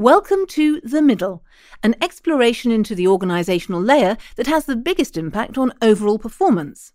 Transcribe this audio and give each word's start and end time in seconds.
Welcome 0.00 0.46
to 0.46 0.80
The 0.80 1.02
Middle, 1.02 1.44
an 1.82 1.94
exploration 2.00 2.70
into 2.70 2.94
the 2.94 3.04
organisational 3.04 3.86
layer 3.86 4.16
that 4.36 4.46
has 4.46 4.64
the 4.64 4.74
biggest 4.74 5.18
impact 5.18 5.58
on 5.58 5.74
overall 5.82 6.18
performance. 6.18 6.94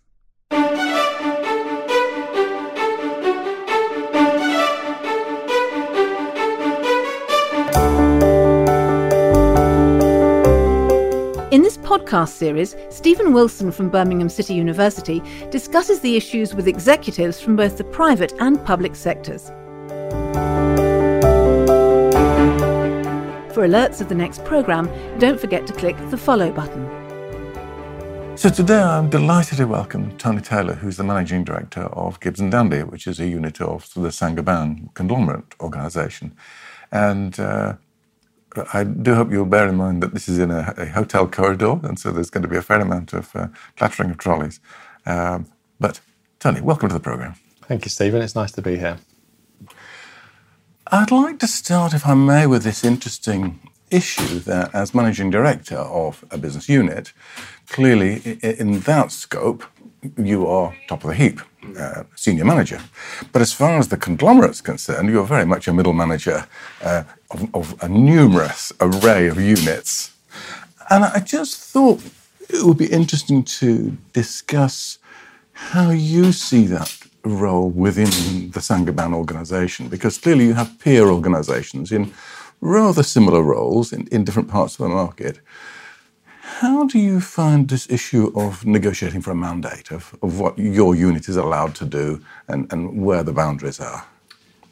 In 11.51 11.61
this 11.61 11.77
podcast 11.77 12.29
series, 12.29 12.75
Stephen 12.89 13.33
Willson 13.33 13.71
from 13.71 13.91
Birmingham 13.91 14.29
City 14.29 14.55
University 14.55 15.21
discusses 15.51 15.99
the 15.99 16.15
issues 16.15 16.55
with 16.55 16.67
executives 16.67 17.39
from 17.39 17.55
both 17.55 17.77
the 17.77 17.83
private 17.83 18.33
and 18.39 18.65
public 18.65 18.95
sectors. 18.95 19.51
For 23.55 23.65
alerts 23.65 24.01
of 24.01 24.09
the 24.09 24.15
next 24.15 24.43
programme, 24.43 24.89
don't 25.17 25.39
forget 25.39 25.65
to 25.67 25.71
click 25.71 25.95
the 26.09 26.17
follow 26.17 26.51
button. 26.51 26.85
So 28.37 28.49
today 28.49 28.81
I'm 28.81 29.09
delighted 29.09 29.59
to 29.59 29.65
welcome 29.65 30.11
Tony 30.17 30.41
Taylor, 30.41 30.73
who's 30.73 30.97
the 30.97 31.05
Managing 31.05 31.45
Director 31.45 31.83
of 31.83 32.19
Gibbs 32.19 32.41
and 32.41 32.51
Dandy, 32.51 32.83
which 32.83 33.07
is 33.07 33.17
a 33.21 33.25
unit 33.25 33.61
of 33.61 33.89
the 33.93 34.11
Saint-Gobain 34.11 34.93
conglomerate 34.93 35.55
organisation. 35.61 36.35
And 36.91 37.39
uh, 37.39 37.75
I 38.73 38.83
do 38.83 39.15
hope 39.15 39.31
you'll 39.31 39.45
bear 39.45 39.69
in 39.69 39.75
mind 39.75 40.03
that 40.03 40.13
this 40.13 40.27
is 40.27 40.37
in 40.37 40.51
a, 40.51 40.73
a, 40.75 40.87
hotel 40.87 41.25
corridor, 41.25 41.79
and 41.83 41.97
so 41.97 42.11
there's 42.11 42.29
going 42.29 42.43
to 42.43 42.49
be 42.49 42.57
a 42.57 42.61
fair 42.61 42.81
amount 42.81 43.13
of 43.13 43.33
uh, 43.37 43.47
clattering 43.77 44.11
of 44.11 44.17
trolleys. 44.17 44.59
Um, 45.05 45.45
but 45.79 46.01
Tony, 46.39 46.59
welcome 46.59 46.89
to 46.89 46.95
the 46.95 46.99
programme. 46.99 47.35
Thank 47.61 47.85
you, 47.85 47.89
Stephen. 47.89 48.21
It's 48.21 48.35
nice 48.35 48.51
to 48.51 48.61
be 48.61 48.75
here. 48.75 48.97
I'd 50.91 51.09
like 51.09 51.39
to 51.39 51.47
start, 51.47 51.95
if 51.95 52.05
I 52.05 52.13
may, 52.13 52.45
with 52.45 52.61
this 52.61 52.83
interesting 52.83 53.59
issue 53.89 54.37
that, 54.41 54.73
as 54.75 54.93
managing 54.93 55.31
director 55.31 55.77
of 55.77 56.23
a 56.29 56.37
business 56.37 56.69
unit, 56.69 57.11
clearly 57.67 58.37
in 58.43 58.81
that 58.81 59.11
scope, 59.11 59.63
you 60.15 60.45
are 60.45 60.75
top 60.87 61.03
of 61.03 61.09
the 61.09 61.15
heap, 61.15 61.41
uh, 61.79 62.03
senior 62.15 62.45
manager. 62.45 62.79
But 63.31 63.41
as 63.41 63.51
far 63.51 63.79
as 63.79 63.87
the 63.87 63.97
conglomerate's 63.97 64.61
concerned, 64.61 65.09
you're 65.09 65.25
very 65.25 65.45
much 65.45 65.67
a 65.67 65.73
middle 65.73 65.93
manager 65.93 66.45
uh, 66.83 67.03
of, 67.31 67.55
of 67.55 67.75
a 67.81 67.89
numerous 67.89 68.71
array 68.79 69.27
of 69.27 69.39
units. 69.39 70.13
And 70.91 71.03
I 71.03 71.19
just 71.19 71.57
thought 71.57 72.03
it 72.47 72.63
would 72.63 72.77
be 72.77 72.91
interesting 72.91 73.43
to 73.43 73.97
discuss 74.13 74.99
how 75.53 75.89
you 75.89 76.31
see 76.31 76.67
that 76.67 76.94
role 77.29 77.69
within 77.69 78.51
the 78.51 78.61
Saint-Gobain 78.61 79.13
organization, 79.13 79.87
because 79.87 80.17
clearly 80.17 80.45
you 80.45 80.53
have 80.53 80.79
peer 80.79 81.07
organizations 81.07 81.91
in 81.91 82.13
rather 82.61 83.03
similar 83.03 83.41
roles 83.41 83.91
in, 83.91 84.07
in 84.07 84.23
different 84.23 84.49
parts 84.49 84.79
of 84.79 84.83
the 84.83 84.89
market. 84.89 85.39
How 86.59 86.85
do 86.85 86.99
you 86.99 87.19
find 87.19 87.67
this 87.67 87.89
issue 87.89 88.31
of 88.35 88.65
negotiating 88.65 89.21
for 89.21 89.31
a 89.31 89.35
mandate, 89.35 89.91
of, 89.91 90.15
of 90.21 90.39
what 90.39 90.57
your 90.57 90.95
unit 90.95 91.27
is 91.27 91.35
allowed 91.35 91.75
to 91.75 91.85
do 91.85 92.23
and, 92.47 92.71
and 92.71 93.03
where 93.03 93.23
the 93.23 93.33
boundaries 93.33 93.79
are? 93.79 94.05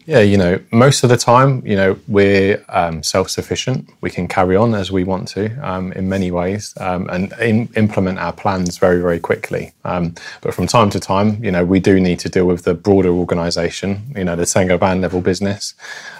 Yeah, 0.05 0.19
you 0.19 0.35
know, 0.35 0.59
most 0.71 1.05
of 1.05 1.09
the 1.09 1.15
time, 1.15 1.65
you 1.65 1.77
know, 1.77 1.97
we're 2.09 2.61
um, 2.67 3.03
self-sufficient. 3.03 3.89
We 4.01 4.09
can 4.09 4.27
carry 4.27 4.57
on 4.57 4.75
as 4.75 4.91
we 4.91 5.05
want 5.05 5.29
to 5.29 5.55
um, 5.65 5.93
in 5.93 6.09
many 6.09 6.29
ways 6.29 6.73
um, 6.81 7.09
and 7.09 7.31
in, 7.39 7.69
implement 7.77 8.19
our 8.19 8.33
plans 8.33 8.77
very, 8.77 9.01
very 9.01 9.19
quickly. 9.19 9.71
Um, 9.85 10.15
but 10.41 10.53
from 10.53 10.67
time 10.67 10.89
to 10.89 10.99
time, 10.99 11.41
you 11.41 11.51
know, 11.51 11.63
we 11.63 11.79
do 11.79 12.01
need 12.01 12.19
to 12.19 12.29
deal 12.29 12.45
with 12.45 12.63
the 12.63 12.73
broader 12.73 13.11
organisation, 13.11 14.01
you 14.13 14.25
know, 14.25 14.35
the 14.35 14.45
Saint-Gobain 14.45 14.99
level 14.99 15.21
business. 15.21 15.73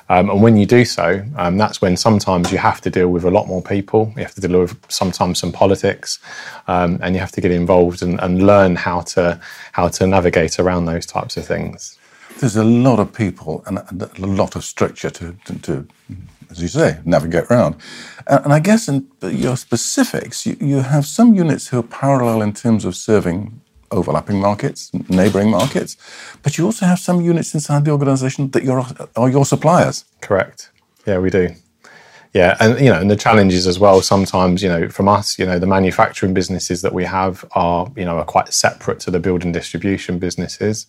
Um, 0.08 0.30
and 0.30 0.42
when 0.42 0.56
you 0.56 0.66
do 0.66 0.86
so, 0.86 1.25
um, 1.36 1.58
that's 1.58 1.81
when 1.81 1.97
sometimes 1.97 2.53
you 2.53 2.59
have 2.59 2.80
to 2.81 2.90
deal 2.90 3.09
with 3.09 3.25
a 3.25 3.31
lot 3.31 3.47
more 3.47 3.62
people. 3.62 4.14
You 4.16 4.23
have 4.23 4.36
to 4.36 4.42
deal 4.42 4.62
with 4.62 4.78
sometimes 4.90 5.40
some 5.40 5.52
politics, 5.52 6.20
and 6.68 7.14
you 7.14 7.20
have 7.20 7.31
to 7.34 7.42
get 7.42 7.52
involved 7.52 8.02
and, 8.02 8.20
and 8.22 8.45
learn 8.45 8.75
how 8.75 9.02
to 9.02 9.40
how 9.74 9.88
to 9.90 10.07
navigate 10.07 10.59
around 10.59 10.86
those 10.86 11.06
types 11.06 11.36
of 11.38 11.46
things 11.46 11.97
there's 12.39 12.55
a 12.55 12.63
lot 12.63 12.99
of 12.99 13.13
people 13.13 13.63
and 13.66 13.79
a 13.79 14.25
lot 14.25 14.55
of 14.55 14.63
structure 14.63 15.09
to, 15.09 15.35
to, 15.45 15.59
to 15.59 15.88
as 16.49 16.61
you 16.61 16.67
say, 16.67 16.99
navigate 17.05 17.45
around. 17.49 17.75
And 18.27 18.53
I 18.53 18.59
guess 18.59 18.88
in 18.88 19.07
your 19.21 19.57
specifics, 19.57 20.45
you, 20.45 20.55
you 20.59 20.77
have 20.77 21.05
some 21.05 21.33
units 21.33 21.67
who 21.67 21.79
are 21.79 21.83
parallel 21.83 22.41
in 22.41 22.53
terms 22.53 22.85
of 22.85 22.95
serving 22.95 23.61
overlapping 23.91 24.39
markets, 24.39 24.91
neighboring 25.09 25.51
markets, 25.51 25.97
but 26.41 26.57
you 26.57 26.66
also 26.66 26.85
have 26.85 26.99
some 26.99 27.21
units 27.21 27.53
inside 27.53 27.85
the 27.85 27.91
organization 27.91 28.50
that 28.51 28.63
you're, 28.63 28.85
are 29.15 29.29
your 29.29 29.45
suppliers. 29.45 30.05
Correct. 30.21 30.71
Yeah, 31.05 31.19
we 31.19 31.29
do. 31.29 31.50
Yeah, 32.33 32.57
and 32.59 32.79
you 32.79 32.89
know, 32.89 32.99
and 32.99 33.11
the 33.11 33.16
challenges 33.16 33.67
as 33.67 33.77
well. 33.77 34.01
Sometimes, 34.01 34.63
you 34.63 34.69
know, 34.69 34.89
from 34.89 35.07
us, 35.07 35.38
you 35.38 35.45
know, 35.45 35.59
the 35.59 35.67
manufacturing 35.67 36.33
businesses 36.33 36.81
that 36.81 36.91
we 36.91 37.03
have 37.03 37.45
are, 37.51 37.91
you 37.95 38.05
know, 38.05 38.17
are 38.17 38.25
quite 38.25 38.51
separate 38.51 38.99
to 39.01 39.11
the 39.11 39.19
building 39.19 39.51
distribution 39.51 40.17
businesses. 40.17 40.88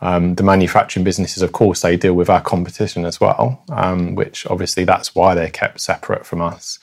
Um, 0.00 0.34
the 0.34 0.42
manufacturing 0.42 1.04
businesses, 1.04 1.42
of 1.42 1.52
course, 1.52 1.82
they 1.82 1.96
deal 1.96 2.14
with 2.14 2.28
our 2.28 2.40
competition 2.40 3.04
as 3.04 3.20
well, 3.20 3.62
um, 3.70 4.16
which 4.16 4.46
obviously 4.48 4.84
that's 4.84 5.14
why 5.14 5.34
they're 5.34 5.50
kept 5.50 5.80
separate 5.80 6.26
from 6.26 6.42
us 6.42 6.80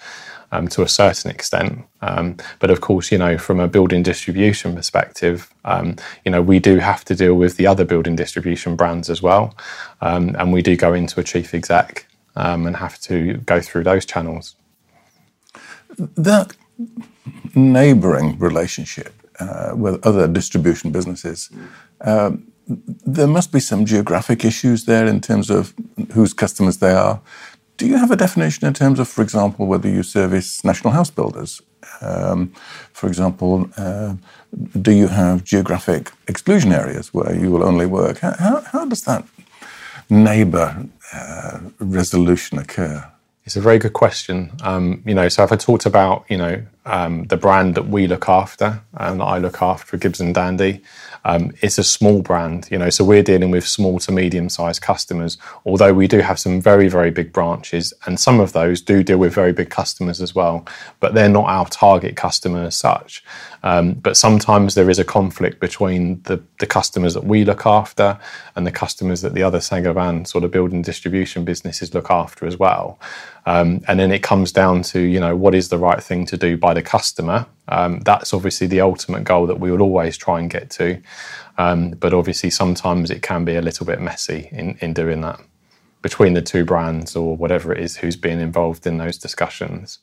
um, 0.53 0.69
to 0.69 0.83
a 0.83 0.87
certain 0.87 1.29
extent. 1.29 1.83
Um, 2.01 2.37
but 2.59 2.71
of 2.71 2.79
course, 2.79 3.11
you 3.11 3.17
know, 3.17 3.37
from 3.37 3.59
a 3.59 3.67
building 3.67 4.03
distribution 4.03 4.73
perspective, 4.73 5.53
um, 5.65 5.97
you 6.23 6.31
know, 6.31 6.41
we 6.41 6.59
do 6.59 6.77
have 6.77 7.03
to 7.05 7.15
deal 7.15 7.33
with 7.33 7.57
the 7.57 7.67
other 7.67 7.83
building 7.83 8.15
distribution 8.15 8.77
brands 8.77 9.09
as 9.09 9.21
well, 9.21 9.53
um, 9.99 10.33
and 10.39 10.53
we 10.53 10.61
do 10.61 10.77
go 10.77 10.93
into 10.93 11.19
a 11.19 11.23
chief 11.23 11.53
exec 11.53 12.07
um, 12.37 12.65
and 12.65 12.77
have 12.77 12.99
to 12.99 13.33
go 13.45 13.59
through 13.59 13.83
those 13.83 14.05
channels. 14.05 14.55
That 16.15 16.55
neighbouring 17.55 18.37
relationship 18.39 19.13
uh, 19.39 19.71
with 19.75 20.05
other 20.05 20.27
distribution 20.27 20.91
businesses, 20.91 21.49
um, 22.01 22.47
there 23.05 23.27
must 23.27 23.51
be 23.51 23.59
some 23.59 23.85
geographic 23.85 24.45
issues 24.45 24.85
there 24.85 25.07
in 25.07 25.21
terms 25.21 25.49
of 25.49 25.73
whose 26.13 26.33
customers 26.33 26.77
they 26.77 26.91
are. 26.91 27.19
Do 27.77 27.87
you 27.87 27.97
have 27.97 28.11
a 28.11 28.15
definition 28.15 28.67
in 28.67 28.73
terms 28.73 28.99
of, 28.99 29.07
for 29.07 29.21
example, 29.21 29.67
whether 29.67 29.87
you 29.89 30.03
service 30.03 30.63
national 30.63 30.93
house 30.93 31.09
builders? 31.09 31.61
Um, 32.01 32.51
for 32.91 33.07
example, 33.07 33.69
uh, 33.77 34.15
do 34.81 34.91
you 34.91 35.07
have 35.07 35.43
geographic 35.43 36.11
exclusion 36.27 36.71
areas 36.71 37.13
where 37.13 37.35
you 37.35 37.51
will 37.51 37.63
only 37.63 37.85
work? 37.85 38.19
How, 38.19 38.61
how, 38.71 38.85
does 38.85 39.03
that 39.03 39.23
neighbour 40.09 40.85
uh, 41.13 41.59
resolution 41.79 42.57
occur? 42.57 43.09
It's 43.45 43.55
a 43.55 43.61
very 43.61 43.79
good 43.79 43.93
question. 43.93 44.51
Um, 44.61 45.01
you 45.05 45.15
know, 45.15 45.29
so 45.29 45.43
if 45.43 45.53
I 45.53 45.55
talked 45.55 45.85
about, 45.85 46.25
you 46.27 46.37
know, 46.37 46.61
um, 46.85 47.23
the 47.27 47.37
brand 47.37 47.75
that 47.75 47.87
we 47.87 48.05
look 48.05 48.27
after 48.27 48.81
and 48.93 49.21
that 49.21 49.25
I 49.25 49.37
look 49.37 49.61
after 49.61 49.95
and 50.19 50.35
Dandy, 50.35 50.81
um, 51.27 51.51
it's 51.61 51.77
a 51.77 51.83
small 51.83 52.21
brand, 52.21 52.69
you 52.71 52.77
know, 52.77 52.89
so 52.89 53.03
we're 53.03 53.21
dealing 53.21 53.51
with 53.51 53.67
small 53.67 53.99
to 53.99 54.13
medium 54.13 54.47
sized 54.47 54.81
customers, 54.81 55.37
although 55.65 55.93
we 55.93 56.07
do 56.07 56.19
have 56.19 56.39
some 56.39 56.61
very, 56.61 56.87
very 56.87 57.11
big 57.11 57.33
branches, 57.33 57.93
and 58.05 58.17
some 58.17 58.39
of 58.39 58.53
those 58.53 58.79
do 58.79 59.03
deal 59.03 59.17
with 59.17 59.33
very 59.33 59.51
big 59.51 59.69
customers 59.69 60.21
as 60.21 60.33
well, 60.33 60.65
but 61.01 61.13
they're 61.13 61.27
not 61.27 61.49
our 61.49 61.65
target 61.65 62.15
customer 62.15 62.63
as 62.63 62.75
such. 62.75 63.25
Um, 63.63 63.95
but 63.95 64.15
sometimes 64.15 64.75
there 64.75 64.89
is 64.89 64.99
a 64.99 65.03
conflict 65.03 65.59
between 65.59 66.21
the, 66.23 66.41
the 66.59 66.65
customers 66.65 67.13
that 67.13 67.25
we 67.25 67.43
look 67.43 67.65
after 67.65 68.17
and 68.55 68.65
the 68.65 68.71
customers 68.71 69.19
that 69.21 69.33
the 69.33 69.43
other 69.43 69.59
Saint-Gobain 69.59 70.25
sort 70.25 70.45
of 70.45 70.51
building 70.51 70.81
distribution 70.81 71.43
businesses 71.43 71.93
look 71.93 72.09
after 72.09 72.45
as 72.45 72.55
well. 72.55 72.99
Um, 73.47 73.81
and 73.87 73.97
then 73.97 74.11
it 74.11 74.23
comes 74.23 74.51
down 74.51 74.81
to, 74.83 74.99
you 74.99 75.21
know, 75.21 75.33
what 75.33 75.55
is 75.55 75.69
the 75.69 75.77
right 75.77 76.03
thing 76.03 76.25
to 76.25 76.35
do 76.35 76.57
by 76.57 76.73
the 76.73 76.81
customer. 76.81 77.45
Um, 77.69 78.01
that's 78.01 78.33
obviously 78.33 78.67
the 78.67 78.81
ultimate 78.81 79.23
goal 79.23 79.47
that 79.47 79.57
we 79.57 79.71
will 79.71 79.81
always 79.81 80.17
try 80.17 80.41
and 80.41 80.49
get 80.49 80.69
to. 80.71 81.01
Um, 81.57 81.91
but 81.91 82.13
obviously, 82.13 82.49
sometimes 82.49 83.09
it 83.09 83.21
can 83.21 83.45
be 83.45 83.55
a 83.55 83.61
little 83.61 83.85
bit 83.85 84.01
messy 84.01 84.49
in, 84.51 84.77
in 84.81 84.93
doing 84.93 85.21
that 85.21 85.39
between 86.01 86.33
the 86.33 86.41
two 86.41 86.65
brands 86.65 87.15
or 87.15 87.37
whatever 87.37 87.71
it 87.71 87.79
is 87.79 87.95
who's 87.95 88.17
being 88.17 88.41
involved 88.41 88.85
in 88.85 88.97
those 88.97 89.17
discussions. 89.17 89.99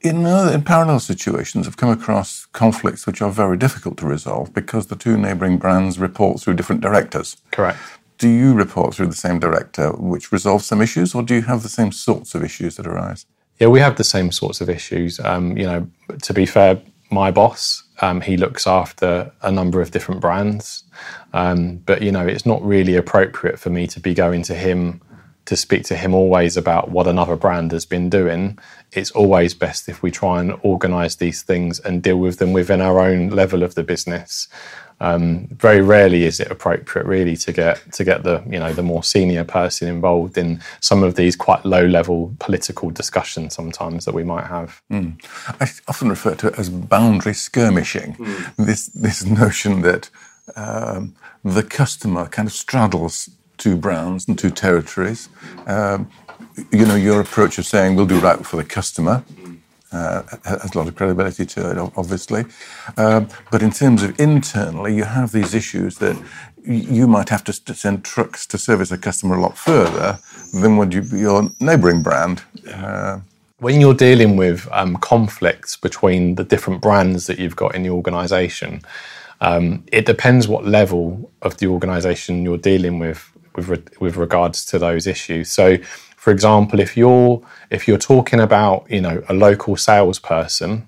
In, 0.00 0.24
uh, 0.24 0.50
in 0.54 0.62
parallel 0.62 1.00
situations, 1.00 1.66
I've 1.66 1.76
come 1.76 1.90
across 1.90 2.46
conflicts 2.46 3.06
which 3.06 3.20
are 3.20 3.30
very 3.30 3.58
difficult 3.58 3.98
to 3.98 4.06
resolve 4.06 4.54
because 4.54 4.86
the 4.86 4.96
two 4.96 5.18
neighbouring 5.18 5.58
brands 5.58 5.98
report 5.98 6.40
through 6.40 6.54
different 6.54 6.80
directors. 6.80 7.36
Correct 7.50 7.78
do 8.18 8.28
you 8.28 8.52
report 8.52 8.94
through 8.94 9.06
the 9.06 9.14
same 9.14 9.38
director, 9.38 9.92
which 9.92 10.32
resolves 10.32 10.66
some 10.66 10.82
issues, 10.82 11.14
or 11.14 11.22
do 11.22 11.36
you 11.36 11.42
have 11.42 11.62
the 11.62 11.68
same 11.68 11.92
sorts 11.92 12.34
of 12.34 12.42
issues 12.42 12.76
that 12.76 12.86
arise? 12.86 13.24
Yeah, 13.58 13.68
we 13.68 13.80
have 13.80 13.96
the 13.96 14.04
same 14.04 14.30
sorts 14.32 14.60
of 14.60 14.68
issues. 14.68 15.18
Um, 15.20 15.56
you 15.56 15.64
know, 15.64 15.88
to 16.22 16.34
be 16.34 16.44
fair, 16.44 16.80
my 17.10 17.30
boss, 17.30 17.84
um, 18.00 18.20
he 18.20 18.36
looks 18.36 18.66
after 18.66 19.32
a 19.42 19.50
number 19.50 19.80
of 19.80 19.92
different 19.92 20.20
brands, 20.20 20.84
um, 21.32 21.76
but 21.78 22.02
you 22.02 22.12
know, 22.12 22.26
it's 22.26 22.44
not 22.44 22.62
really 22.62 22.96
appropriate 22.96 23.58
for 23.58 23.70
me 23.70 23.86
to 23.86 24.00
be 24.00 24.14
going 24.14 24.42
to 24.42 24.54
him 24.54 25.00
to 25.46 25.56
speak 25.56 25.82
to 25.84 25.96
him 25.96 26.12
always 26.12 26.58
about 26.58 26.90
what 26.90 27.06
another 27.06 27.34
brand 27.34 27.72
has 27.72 27.86
been 27.86 28.10
doing. 28.10 28.58
It's 28.92 29.10
always 29.12 29.54
best 29.54 29.88
if 29.88 30.02
we 30.02 30.10
try 30.10 30.40
and 30.40 30.54
organise 30.60 31.16
these 31.16 31.40
things 31.40 31.80
and 31.80 32.02
deal 32.02 32.18
with 32.18 32.38
them 32.38 32.52
within 32.52 32.82
our 32.82 33.00
own 33.00 33.30
level 33.30 33.62
of 33.62 33.74
the 33.74 33.82
business 33.82 34.46
Um, 35.00 35.46
very 35.52 35.80
rarely 35.80 36.24
is 36.24 36.40
it 36.40 36.50
appropriate, 36.50 37.06
really, 37.06 37.36
to 37.36 37.52
get 37.52 37.92
to 37.92 38.04
get 38.04 38.24
the 38.24 38.42
you 38.46 38.58
know 38.58 38.72
the 38.72 38.82
more 38.82 39.04
senior 39.04 39.44
person 39.44 39.88
involved 39.88 40.36
in 40.36 40.60
some 40.80 41.02
of 41.02 41.14
these 41.14 41.36
quite 41.36 41.64
low 41.64 41.86
level 41.86 42.34
political 42.40 42.90
discussions 42.90 43.54
sometimes 43.54 44.04
that 44.04 44.14
we 44.14 44.24
might 44.24 44.46
have. 44.46 44.82
Mm. 44.90 45.22
I 45.60 45.68
often 45.86 46.08
refer 46.08 46.34
to 46.36 46.48
it 46.48 46.58
as 46.58 46.68
boundary 46.68 47.34
skirmishing. 47.34 48.14
Mm. 48.14 48.56
This 48.56 48.86
this 48.86 49.24
notion 49.24 49.82
that 49.82 50.10
um, 50.56 51.14
the 51.44 51.62
customer 51.62 52.26
kind 52.26 52.48
of 52.48 52.52
straddles 52.52 53.30
two 53.56 53.76
brands 53.76 54.26
and 54.28 54.38
two 54.38 54.50
territories. 54.50 55.28
Um, 55.66 56.10
you 56.70 56.86
know, 56.86 56.94
your 56.94 57.20
approach 57.20 57.58
of 57.58 57.66
saying 57.66 57.96
we'll 57.96 58.06
do 58.06 58.20
right 58.20 58.44
for 58.44 58.56
the 58.56 58.64
customer 58.64 59.24
uh, 59.92 60.22
has 60.44 60.74
a 60.74 60.78
lot 60.78 60.88
of 60.88 60.94
credibility 60.94 61.46
to 61.46 61.70
it, 61.70 61.78
obviously. 61.96 62.44
Um, 62.96 63.28
but 63.50 63.62
in 63.62 63.70
terms 63.70 64.02
of 64.02 64.18
internally, 64.20 64.94
you 64.94 65.04
have 65.04 65.32
these 65.32 65.54
issues 65.54 65.98
that 65.98 66.16
you 66.64 67.06
might 67.06 67.28
have 67.30 67.44
to 67.44 67.74
send 67.74 68.04
trucks 68.04 68.46
to 68.46 68.58
service 68.58 68.90
a 68.90 68.98
customer 68.98 69.36
a 69.36 69.40
lot 69.40 69.56
further 69.56 70.18
than 70.52 70.76
would 70.76 70.92
you, 70.92 71.02
your 71.02 71.50
neighbouring 71.60 72.02
brand. 72.02 72.42
Uh, 72.70 73.20
when 73.60 73.80
you're 73.80 73.94
dealing 73.94 74.36
with 74.36 74.68
um, 74.70 74.96
conflicts 74.96 75.76
between 75.76 76.34
the 76.34 76.44
different 76.44 76.80
brands 76.80 77.26
that 77.26 77.38
you've 77.38 77.56
got 77.56 77.74
in 77.74 77.82
the 77.82 77.90
organisation, 77.90 78.82
um, 79.40 79.84
it 79.92 80.04
depends 80.04 80.46
what 80.46 80.66
level 80.66 81.30
of 81.42 81.56
the 81.58 81.66
organisation 81.66 82.42
you're 82.42 82.58
dealing 82.58 82.98
with 82.98 83.32
with, 83.56 83.68
re- 83.68 83.96
with 84.00 84.16
regards 84.16 84.64
to 84.66 84.78
those 84.78 85.06
issues. 85.06 85.50
So 85.50 85.78
for 86.18 86.32
example, 86.32 86.80
if 86.80 86.96
you're 86.96 87.40
if 87.70 87.86
you're 87.86 87.96
talking 87.96 88.40
about 88.40 88.90
you 88.90 89.00
know 89.00 89.22
a 89.28 89.34
local 89.34 89.76
salesperson 89.76 90.86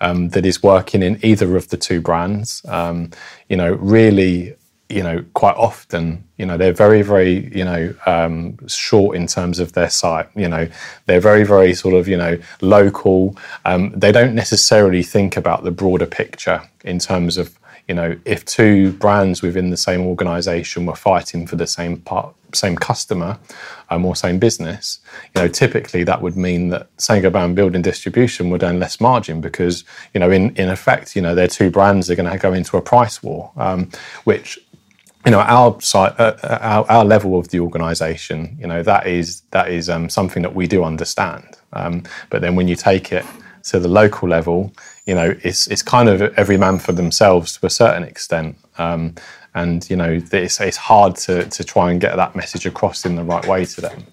um, 0.00 0.30
that 0.30 0.44
is 0.44 0.62
working 0.62 1.02
in 1.02 1.24
either 1.24 1.56
of 1.56 1.68
the 1.68 1.76
two 1.76 2.00
brands, 2.00 2.60
um, 2.66 3.10
you 3.48 3.56
know, 3.56 3.74
really, 3.74 4.56
you 4.88 5.02
know, 5.02 5.24
quite 5.32 5.56
often, 5.56 6.24
you 6.36 6.44
know, 6.44 6.56
they're 6.58 6.72
very, 6.72 7.02
very, 7.02 7.56
you 7.56 7.64
know, 7.64 7.94
um, 8.04 8.58
short 8.66 9.16
in 9.16 9.28
terms 9.28 9.60
of 9.60 9.72
their 9.72 9.88
site. 9.88 10.28
You 10.34 10.48
know, 10.48 10.68
they're 11.06 11.20
very, 11.20 11.44
very 11.44 11.72
sort 11.72 11.94
of, 11.94 12.08
you 12.08 12.16
know, 12.16 12.36
local. 12.60 13.36
Um, 13.64 13.92
they 13.96 14.10
don't 14.10 14.34
necessarily 14.34 15.04
think 15.04 15.36
about 15.36 15.62
the 15.62 15.70
broader 15.70 16.06
picture 16.06 16.62
in 16.84 16.98
terms 16.98 17.38
of 17.38 17.56
you 17.88 17.94
know, 17.94 18.16
if 18.24 18.44
two 18.44 18.92
brands 18.92 19.42
within 19.42 19.70
the 19.70 19.76
same 19.76 20.02
organization 20.02 20.86
were 20.86 20.96
fighting 20.96 21.46
for 21.46 21.56
the 21.56 21.66
same 21.66 21.98
part, 21.98 22.34
same 22.54 22.76
customer 22.76 23.38
um, 23.90 24.04
or 24.04 24.16
same 24.16 24.38
business, 24.38 25.00
you 25.34 25.42
know, 25.42 25.48
typically 25.48 26.02
that 26.04 26.22
would 26.22 26.36
mean 26.36 26.68
that 26.70 26.88
Saint-Gobain 26.98 27.54
Building 27.54 27.82
Distribution 27.82 28.48
would 28.50 28.62
earn 28.62 28.78
less 28.78 29.00
margin 29.00 29.40
because, 29.40 29.84
you 30.14 30.20
know, 30.20 30.30
in, 30.30 30.54
in 30.56 30.70
effect, 30.70 31.14
you 31.14 31.22
know, 31.22 31.34
their 31.34 31.48
two 31.48 31.70
brands 31.70 32.10
are 32.10 32.14
going 32.14 32.30
to 32.30 32.38
go 32.38 32.52
into 32.52 32.76
a 32.76 32.82
price 32.82 33.22
war, 33.22 33.52
um, 33.56 33.90
which 34.24 34.58
you 35.24 35.30
know 35.30 35.40
our 35.40 35.80
side, 35.80 36.14
uh, 36.18 36.36
uh, 36.42 36.58
our, 36.60 36.90
our, 36.90 37.04
level 37.04 37.38
of 37.38 37.48
the 37.48 37.58
organisation, 37.58 38.56
you 38.60 38.66
know 38.66 38.82
that 38.82 39.06
is 39.06 39.40
that 39.52 39.70
is 39.70 39.88
um, 39.88 40.10
something 40.10 40.42
that 40.42 40.54
we 40.54 40.66
do 40.66 40.84
understand. 40.84 41.56
Um, 41.72 42.02
but 42.28 42.42
then 42.42 42.56
when 42.56 42.68
you 42.68 42.76
take 42.76 43.10
it 43.10 43.24
to 43.64 43.80
the 43.80 43.88
local 43.88 44.28
level, 44.28 44.72
you 45.06 45.14
know, 45.14 45.34
it's 45.42 45.66
it's 45.66 45.82
kind 45.82 46.08
of 46.08 46.22
every 46.38 46.56
man 46.56 46.78
for 46.78 46.92
themselves 46.92 47.58
to 47.58 47.66
a 47.66 47.70
certain 47.70 48.02
extent. 48.02 48.56
Um, 48.78 49.14
and 49.54 49.88
you 49.88 49.96
know, 49.96 50.20
it's, 50.32 50.60
it's 50.60 50.76
hard 50.76 51.16
to, 51.16 51.48
to 51.48 51.64
try 51.64 51.90
and 51.92 52.00
get 52.00 52.16
that 52.16 52.34
message 52.34 52.66
across 52.66 53.06
in 53.06 53.14
the 53.14 53.22
right 53.22 53.46
way 53.46 53.64
to 53.64 53.80
them. 53.80 54.06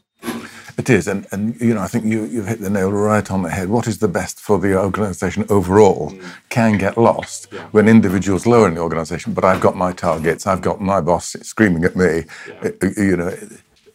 It 0.77 0.89
is, 0.89 1.07
and, 1.07 1.27
and 1.31 1.59
you 1.59 1.73
know, 1.73 1.81
I 1.81 1.87
think 1.87 2.05
you, 2.05 2.25
you've 2.25 2.47
hit 2.47 2.61
the 2.61 2.69
nail 2.69 2.91
right 2.91 3.29
on 3.29 3.43
the 3.43 3.49
head. 3.49 3.69
What 3.69 3.87
is 3.87 3.99
the 3.99 4.07
best 4.07 4.39
for 4.39 4.57
the 4.57 4.79
organisation 4.79 5.45
overall 5.49 6.13
can 6.49 6.77
get 6.77 6.97
lost 6.97 7.47
yeah. 7.51 7.67
when 7.71 7.87
individuals 7.87 8.45
lower 8.45 8.67
in 8.67 8.75
the 8.75 8.81
organisation. 8.81 9.33
But 9.33 9.43
I've 9.43 9.61
got 9.61 9.75
my 9.75 9.91
targets, 9.91 10.47
I've 10.47 10.61
got 10.61 10.79
my 10.79 11.01
boss 11.01 11.35
screaming 11.41 11.83
at 11.83 11.95
me. 11.95 12.23
Yeah. 12.47 12.71
You 12.97 13.17
know, 13.17 13.37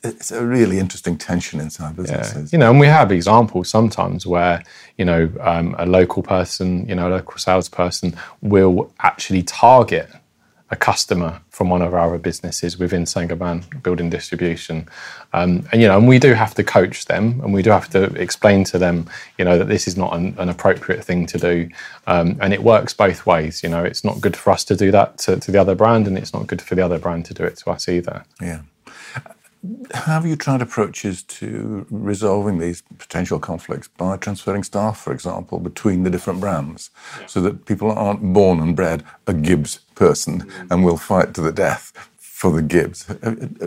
it's 0.07 0.33
a 0.33 0.45
really 0.45 0.79
interesting 0.79 1.19
tension 1.19 1.61
inside 1.61 1.97
businesses. 1.97 2.53
Yeah. 2.53 2.57
You 2.57 2.59
know, 2.61 2.71
and 2.71 2.81
we 2.81 2.87
have 2.87 3.13
examples 3.13 3.69
sometimes 3.69 4.27
where 4.27 4.63
you 4.99 5.05
know 5.05 5.31
um, 5.41 5.75
a 5.79 5.87
local 5.87 6.23
person, 6.23 6.89
you 6.89 6.95
know, 6.95 7.09
a 7.09 7.13
local 7.19 7.39
salesperson 7.39 8.17
will 8.41 8.93
actually 9.01 9.43
target 9.43 10.09
a 10.71 10.77
customer 10.77 11.41
from 11.51 11.71
one 11.71 11.81
of 11.81 11.95
our 11.95 12.19
businesses 12.19 12.77
within 12.77 13.07
Saint-Gobain 13.07 13.83
Building 13.85 14.11
Distribution, 14.11 14.89
um, 15.33 15.65
and 15.71 15.81
you 15.81 15.87
know, 15.87 15.97
and 15.97 16.09
we 16.09 16.19
do 16.19 16.33
have 16.33 16.55
to 16.55 16.65
coach 16.65 17.05
them, 17.05 17.41
and 17.43 17.55
we 17.55 17.63
do 17.63 17.71
have 17.71 17.89
to 17.91 18.05
explain 18.21 18.65
to 18.65 18.79
them, 18.79 19.09
you 19.39 19.45
know, 19.45 19.59
that 19.59 19.69
this 19.69 19.87
is 19.87 19.97
not 19.97 20.15
an, 20.17 20.35
an 20.39 20.49
appropriate 20.49 21.05
thing 21.05 21.25
to 21.27 21.39
do, 21.39 21.69
um, 22.09 22.37
and 22.41 22.53
it 22.53 22.63
works 22.65 22.93
both 22.93 23.27
ways. 23.27 23.63
You 23.63 23.69
know, 23.69 23.85
it's 23.85 24.03
not 24.03 24.21
good 24.21 24.37
for 24.37 24.51
us 24.51 24.65
to 24.65 24.77
do 24.77 24.91
that 24.91 25.19
to, 25.19 25.37
to 25.37 25.53
the 25.53 25.61
other 25.61 25.77
brand, 25.77 26.09
and 26.09 26.19
it's 26.19 26.35
not 26.35 26.49
good 26.49 26.61
for 26.61 26.75
the 26.75 26.85
other 26.85 26.99
brand 26.99 27.27
to 27.27 27.35
do 27.35 27.45
it 27.45 27.57
to 27.59 27.71
us 27.71 27.89
either. 27.89 28.25
Yeah. 28.41 28.63
Have 29.95 30.27
you 30.27 30.37
tried 30.37 30.63
approaches 30.63 31.23
to 31.23 31.87
resolving 31.91 32.59
these 32.59 32.83
potential 32.99 33.39
conflicts 33.39 33.89
by 33.89 34.17
transferring 34.17 34.63
staff, 34.63 34.99
for 35.01 35.13
example, 35.13 35.59
between 35.59 36.03
the 36.03 36.11
different 36.11 36.41
brands, 36.41 36.91
yeah. 37.21 37.27
so 37.27 37.41
that 37.43 37.65
people 37.67 37.91
aren't 37.91 38.33
born 38.33 38.61
and 38.61 38.75
bred 38.77 39.05
a 39.27 39.33
Gibbs 39.33 39.81
person 39.95 40.41
mm-hmm. 40.41 40.73
and 40.73 40.85
will 40.85 40.97
fight 40.97 41.35
to 41.35 41.41
the 41.41 41.53
death 41.53 41.93
for 42.19 42.53
the 42.53 42.63
Gibbs? 42.63 43.07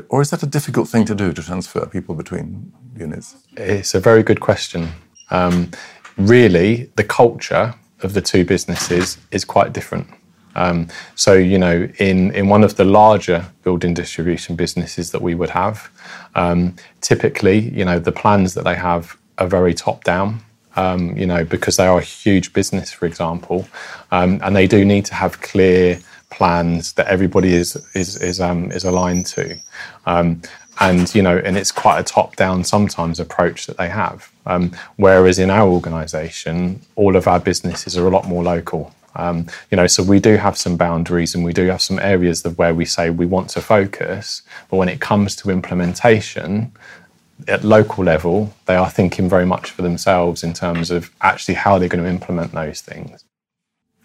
Or 0.10 0.22
is 0.22 0.30
that 0.30 0.44
a 0.44 0.46
difficult 0.46 0.88
thing 0.88 1.06
to 1.06 1.16
do 1.16 1.34
to 1.34 1.42
transfer 1.42 1.86
people 1.86 2.16
between 2.16 2.72
units? 2.96 3.36
It's 3.58 3.96
a 3.96 4.00
very 4.00 4.24
good 4.24 4.40
question. 4.40 4.90
Um, 5.32 5.72
really, 6.18 6.92
the 6.96 7.04
culture 7.04 7.76
of 8.02 8.14
the 8.14 8.22
two 8.22 8.46
businesses 8.46 9.18
is 9.32 9.44
quite 9.46 9.74
different. 9.74 10.08
Um, 10.60 10.90
so, 11.16 11.34
you 11.34 11.58
know, 11.58 11.88
in, 12.00 12.32
in 12.36 12.50
one 12.50 12.66
of 12.66 12.76
the 12.76 12.84
larger 12.84 13.46
building 13.64 13.94
distribution 13.94 14.58
businesses 14.58 15.12
that 15.12 15.22
we 15.22 15.34
would 15.34 15.50
have, 15.52 15.90
um, 16.36 16.76
typically, 17.00 17.60
you 17.70 17.86
know, 17.86 17.98
the 17.98 18.12
plans 18.12 18.54
that 18.56 18.66
they 18.66 18.76
have 18.76 19.18
are 19.38 19.48
very 19.48 19.74
top 19.74 20.04
down. 20.04 20.42
Um, 20.76 21.18
you 21.18 21.26
know, 21.26 21.44
because 21.44 21.78
they 21.78 21.88
are 21.88 21.98
a 21.98 22.04
huge 22.04 22.54
business, 22.54 22.92
for 22.92 23.06
example, 23.06 23.68
um, 24.12 24.40
and 24.44 24.56
they 24.56 24.68
do 24.68 24.86
need 24.86 25.04
to 25.06 25.16
have 25.16 25.42
clear 25.42 26.00
plans 26.30 26.94
that 26.94 27.08
everybody 27.08 27.54
is 27.54 27.76
is 27.96 28.16
is, 28.22 28.40
um, 28.40 28.72
is 28.72 28.86
aligned 28.86 29.26
to. 29.26 29.58
Um, 30.06 30.42
and 30.80 31.14
you 31.14 31.22
know 31.22 31.38
and 31.38 31.58
it's 31.58 31.72
quite 31.72 32.00
a 32.00 32.04
top 32.04 32.38
down 32.38 32.64
sometimes 32.64 33.20
approach 33.20 33.66
that 33.66 33.78
they 33.78 33.90
have. 33.90 34.32
Whereas 34.96 35.38
in 35.38 35.50
our 35.50 35.68
organization 35.68 36.82
all 36.96 37.18
of 37.18 37.28
our 37.28 37.40
businesses 37.40 37.98
are 37.98 38.08
a 38.08 38.10
lot 38.10 38.28
more 38.28 38.44
local 38.44 38.94
um, 39.16 39.48
you 39.72 39.76
know, 39.76 39.88
so 39.88 40.04
we 40.04 40.20
do 40.20 40.36
have 40.38 40.58
some 40.58 40.78
boundaries 40.78 41.36
and 41.36 41.44
we 41.44 41.54
do 41.54 41.68
have 41.68 41.82
some 41.82 42.00
areas 42.00 42.46
of 42.46 42.58
where 42.58 42.74
we 42.74 42.86
say 42.86 43.10
we 43.10 43.26
want 43.26 43.50
to 43.52 43.62
focus, 43.62 44.42
but 44.70 44.78
when 44.78 44.90
it 44.90 45.00
comes 45.00 45.36
to 45.38 45.50
implementation 45.50 46.72
at 47.48 47.64
local 47.64 48.04
level, 48.04 48.54
they 48.66 48.76
are 48.76 48.90
thinking 48.90 49.30
very 49.30 49.46
much 49.46 49.72
for 49.72 49.82
themselves 49.82 50.44
in 50.44 50.54
terms 50.54 50.92
of 50.92 51.12
actually 51.22 51.56
how 51.56 51.80
they're 51.80 51.90
going 51.90 52.04
to 52.04 52.10
implement 52.10 52.52
those 52.52 52.82
things. 52.82 53.24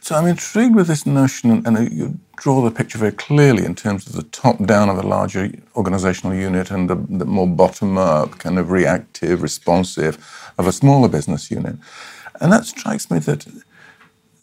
So 0.00 0.14
I'm 0.16 0.26
intrigued 0.26 0.76
with 0.76 0.86
this 0.86 1.06
notion, 1.06 1.62
and 1.64 1.90
you 1.90 2.20
draw 2.36 2.60
the 2.60 2.70
picture 2.70 2.98
very 2.98 3.12
clearly 3.12 3.64
in 3.64 3.74
terms 3.74 4.06
of 4.06 4.12
the 4.12 4.22
top 4.24 4.62
down 4.66 4.90
of 4.90 4.98
a 4.98 5.02
larger 5.02 5.50
organizational 5.74 6.36
unit 6.36 6.70
and 6.70 6.90
the, 6.90 6.96
the 7.08 7.24
more 7.24 7.48
bottom 7.48 7.96
up, 7.96 8.38
kind 8.38 8.58
of 8.58 8.70
reactive, 8.70 9.40
responsive 9.40 10.52
of 10.58 10.66
a 10.66 10.72
smaller 10.72 11.08
business 11.08 11.50
unit. 11.50 11.76
And 12.38 12.52
that 12.52 12.66
strikes 12.66 13.10
me 13.10 13.18
that 13.20 13.46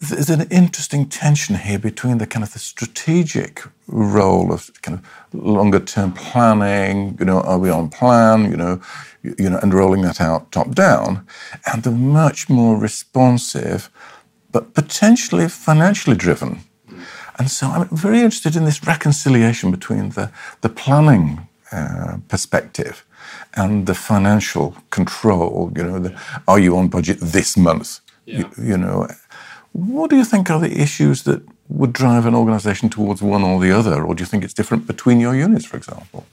there's 0.01 0.31
an 0.31 0.47
interesting 0.49 1.07
tension 1.07 1.55
here 1.55 1.77
between 1.77 2.17
the 2.17 2.25
kind 2.25 2.43
of 2.43 2.53
the 2.53 2.59
strategic 2.59 3.61
role 3.87 4.51
of 4.51 4.71
kind 4.81 4.97
of 4.97 5.03
longer 5.33 5.79
term 5.79 6.11
planning, 6.13 7.15
you 7.19 7.25
know, 7.25 7.41
are 7.41 7.59
we 7.59 7.69
on 7.69 7.89
plan, 7.89 8.49
you 8.49 8.57
know, 8.57 8.81
you 9.21 9.49
know, 9.49 9.59
and 9.61 9.73
rolling 9.73 10.01
that 10.01 10.19
out 10.19 10.51
top 10.51 10.71
down, 10.71 11.25
and 11.71 11.83
the 11.83 11.91
much 11.91 12.49
more 12.49 12.77
responsive, 12.77 13.91
but 14.51 14.73
potentially 14.73 15.47
financially 15.47 16.17
driven. 16.17 16.61
And 17.37 17.49
so 17.49 17.67
I'm 17.67 17.87
very 17.89 18.19
interested 18.19 18.55
in 18.55 18.65
this 18.65 18.85
reconciliation 18.85 19.71
between 19.71 20.09
the, 20.09 20.31
the 20.61 20.69
planning 20.69 21.47
uh, 21.71 22.17
perspective 22.27 23.05
and 23.53 23.85
the 23.85 23.93
financial 23.93 24.75
control. 24.89 25.71
You 25.75 25.83
know, 25.83 25.99
the, 25.99 26.21
are 26.47 26.59
you 26.59 26.75
on 26.77 26.87
budget 26.87 27.19
this 27.19 27.55
month? 27.55 27.99
Yeah. 28.25 28.39
You, 28.39 28.63
you 28.63 28.77
know, 28.77 29.07
what 29.73 30.09
do 30.09 30.17
you 30.17 30.25
think 30.25 30.49
are 30.49 30.59
the 30.59 30.81
issues 30.81 31.23
that 31.23 31.41
would 31.69 31.93
drive 31.93 32.25
an 32.25 32.35
organisation 32.35 32.89
towards 32.89 33.21
one 33.21 33.43
or 33.43 33.59
the 33.59 33.71
other, 33.71 34.03
or 34.03 34.13
do 34.13 34.21
you 34.21 34.25
think 34.25 34.43
it's 34.43 34.53
different 34.53 34.85
between 34.85 35.19
your 35.19 35.35
units, 35.35 35.65
for 35.65 35.77
example? 35.77 36.25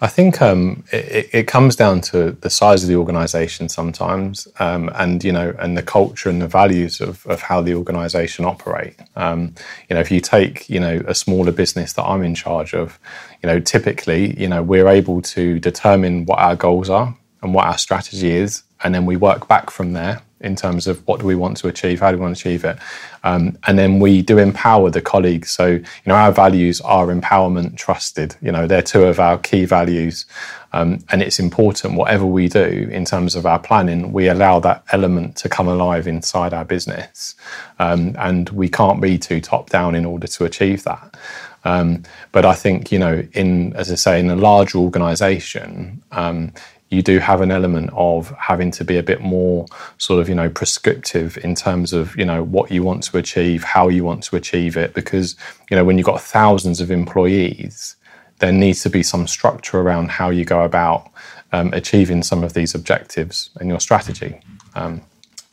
I 0.00 0.08
think 0.08 0.42
um, 0.42 0.84
it, 0.92 1.30
it, 1.32 1.46
comes 1.46 1.74
down 1.74 2.02
to 2.02 2.32
the 2.32 2.50
size 2.50 2.82
of 2.82 2.88
the 2.90 2.96
organisation 2.96 3.70
sometimes, 3.70 4.46
um, 4.58 4.90
and 4.94 5.24
you 5.24 5.32
know, 5.32 5.54
and 5.58 5.74
the 5.76 5.82
culture 5.82 6.28
and 6.28 6.40
the 6.40 6.46
values 6.46 7.00
of, 7.00 7.26
of 7.26 7.40
how 7.40 7.62
the 7.62 7.74
organisation 7.74 8.44
operate. 8.44 8.94
Um, 9.16 9.54
you 9.88 9.94
know, 9.94 10.00
if 10.00 10.10
you 10.10 10.20
take 10.20 10.68
you 10.68 10.80
know 10.80 11.02
a 11.06 11.14
smaller 11.14 11.50
business 11.50 11.94
that 11.94 12.04
I'm 12.04 12.22
in 12.22 12.34
charge 12.34 12.74
of, 12.74 12.98
you 13.42 13.46
know, 13.46 13.58
typically 13.58 14.38
you 14.38 14.48
know 14.48 14.62
we're 14.62 14.88
able 14.88 15.22
to 15.22 15.58
determine 15.58 16.26
what 16.26 16.40
our 16.40 16.56
goals 16.56 16.90
are 16.90 17.16
and 17.40 17.54
what 17.54 17.64
our 17.64 17.78
strategy 17.78 18.32
is, 18.32 18.64
and 18.84 18.94
then 18.94 19.06
we 19.06 19.16
work 19.16 19.48
back 19.48 19.70
from 19.70 19.94
there 19.94 20.20
in 20.40 20.56
terms 20.56 20.86
of 20.86 21.06
what 21.06 21.20
do 21.20 21.26
we 21.26 21.34
want 21.34 21.56
to 21.58 21.68
achieve, 21.68 22.00
how 22.00 22.10
do 22.10 22.16
we 22.18 22.22
want 22.22 22.36
to 22.36 22.40
achieve 22.40 22.64
it, 22.64 22.78
um, 23.24 23.56
and 23.66 23.78
then 23.78 23.98
we 23.98 24.22
do 24.22 24.38
empower 24.38 24.90
the 24.90 25.02
colleagues. 25.02 25.50
So 25.50 25.66
you 25.66 25.82
know 26.06 26.14
our 26.14 26.32
values 26.32 26.80
are 26.82 27.06
empowerment, 27.08 27.76
trusted. 27.76 28.36
You 28.42 28.52
know 28.52 28.66
they're 28.66 28.82
two 28.82 29.04
of 29.04 29.20
our 29.20 29.38
key 29.38 29.64
values, 29.64 30.26
um, 30.72 30.98
and 31.10 31.22
it's 31.22 31.38
important 31.38 31.94
whatever 31.94 32.26
we 32.26 32.48
do 32.48 32.88
in 32.90 33.04
terms 33.04 33.34
of 33.34 33.46
our 33.46 33.58
planning, 33.58 34.12
we 34.12 34.28
allow 34.28 34.60
that 34.60 34.84
element 34.92 35.36
to 35.36 35.48
come 35.48 35.68
alive 35.68 36.06
inside 36.06 36.52
our 36.52 36.64
business, 36.64 37.34
um, 37.78 38.14
and 38.18 38.50
we 38.50 38.68
can't 38.68 39.00
be 39.00 39.18
too 39.18 39.40
top 39.40 39.70
down 39.70 39.94
in 39.94 40.04
order 40.04 40.26
to 40.26 40.44
achieve 40.44 40.82
that. 40.84 41.16
Um, 41.64 42.04
but 42.30 42.44
I 42.44 42.54
think 42.54 42.92
you 42.92 42.98
know, 42.98 43.26
in 43.32 43.74
as 43.74 43.90
I 43.90 43.96
say, 43.96 44.20
in 44.20 44.30
a 44.30 44.36
large 44.36 44.74
organisation, 44.74 46.02
um, 46.12 46.52
you 46.90 47.02
do 47.02 47.18
have 47.18 47.40
an 47.40 47.50
element 47.50 47.90
of 47.94 48.30
having 48.38 48.70
to 48.70 48.84
be 48.84 48.96
a 48.96 49.02
bit 49.02 49.20
more 49.20 49.66
sort 49.98 50.20
of 50.20 50.28
you 50.28 50.34
know 50.34 50.48
prescriptive 50.48 51.36
in 51.38 51.54
terms 51.54 51.92
of 51.92 52.16
you 52.16 52.24
know 52.24 52.42
what 52.42 52.70
you 52.70 52.82
want 52.82 53.02
to 53.02 53.18
achieve 53.18 53.64
how 53.64 53.88
you 53.88 54.04
want 54.04 54.22
to 54.22 54.36
achieve 54.36 54.76
it 54.76 54.94
because 54.94 55.36
you 55.70 55.76
know 55.76 55.84
when 55.84 55.98
you've 55.98 56.06
got 56.06 56.20
thousands 56.20 56.80
of 56.80 56.90
employees 56.90 57.96
there 58.38 58.52
needs 58.52 58.82
to 58.82 58.90
be 58.90 59.02
some 59.02 59.26
structure 59.26 59.80
around 59.80 60.10
how 60.10 60.28
you 60.30 60.44
go 60.44 60.62
about 60.62 61.10
um, 61.52 61.72
achieving 61.72 62.22
some 62.22 62.44
of 62.44 62.52
these 62.52 62.74
objectives 62.74 63.48
and 63.58 63.70
your 63.70 63.80
strategy. 63.80 64.38
Um, 64.74 65.00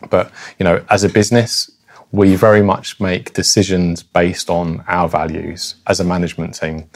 but 0.10 0.32
you 0.60 0.64
know 0.66 0.84
as 0.90 1.04
a 1.04 1.10
business 1.10 1.72
we 2.12 2.36
very 2.36 2.62
much 2.62 3.00
make 3.00 3.34
decisions 3.34 4.04
based 4.04 4.50
on 4.50 4.84
our 4.88 5.10
values 5.10 5.76
as 5.88 6.00
a 6.00 6.04
management 6.04 6.54
team 6.54 6.88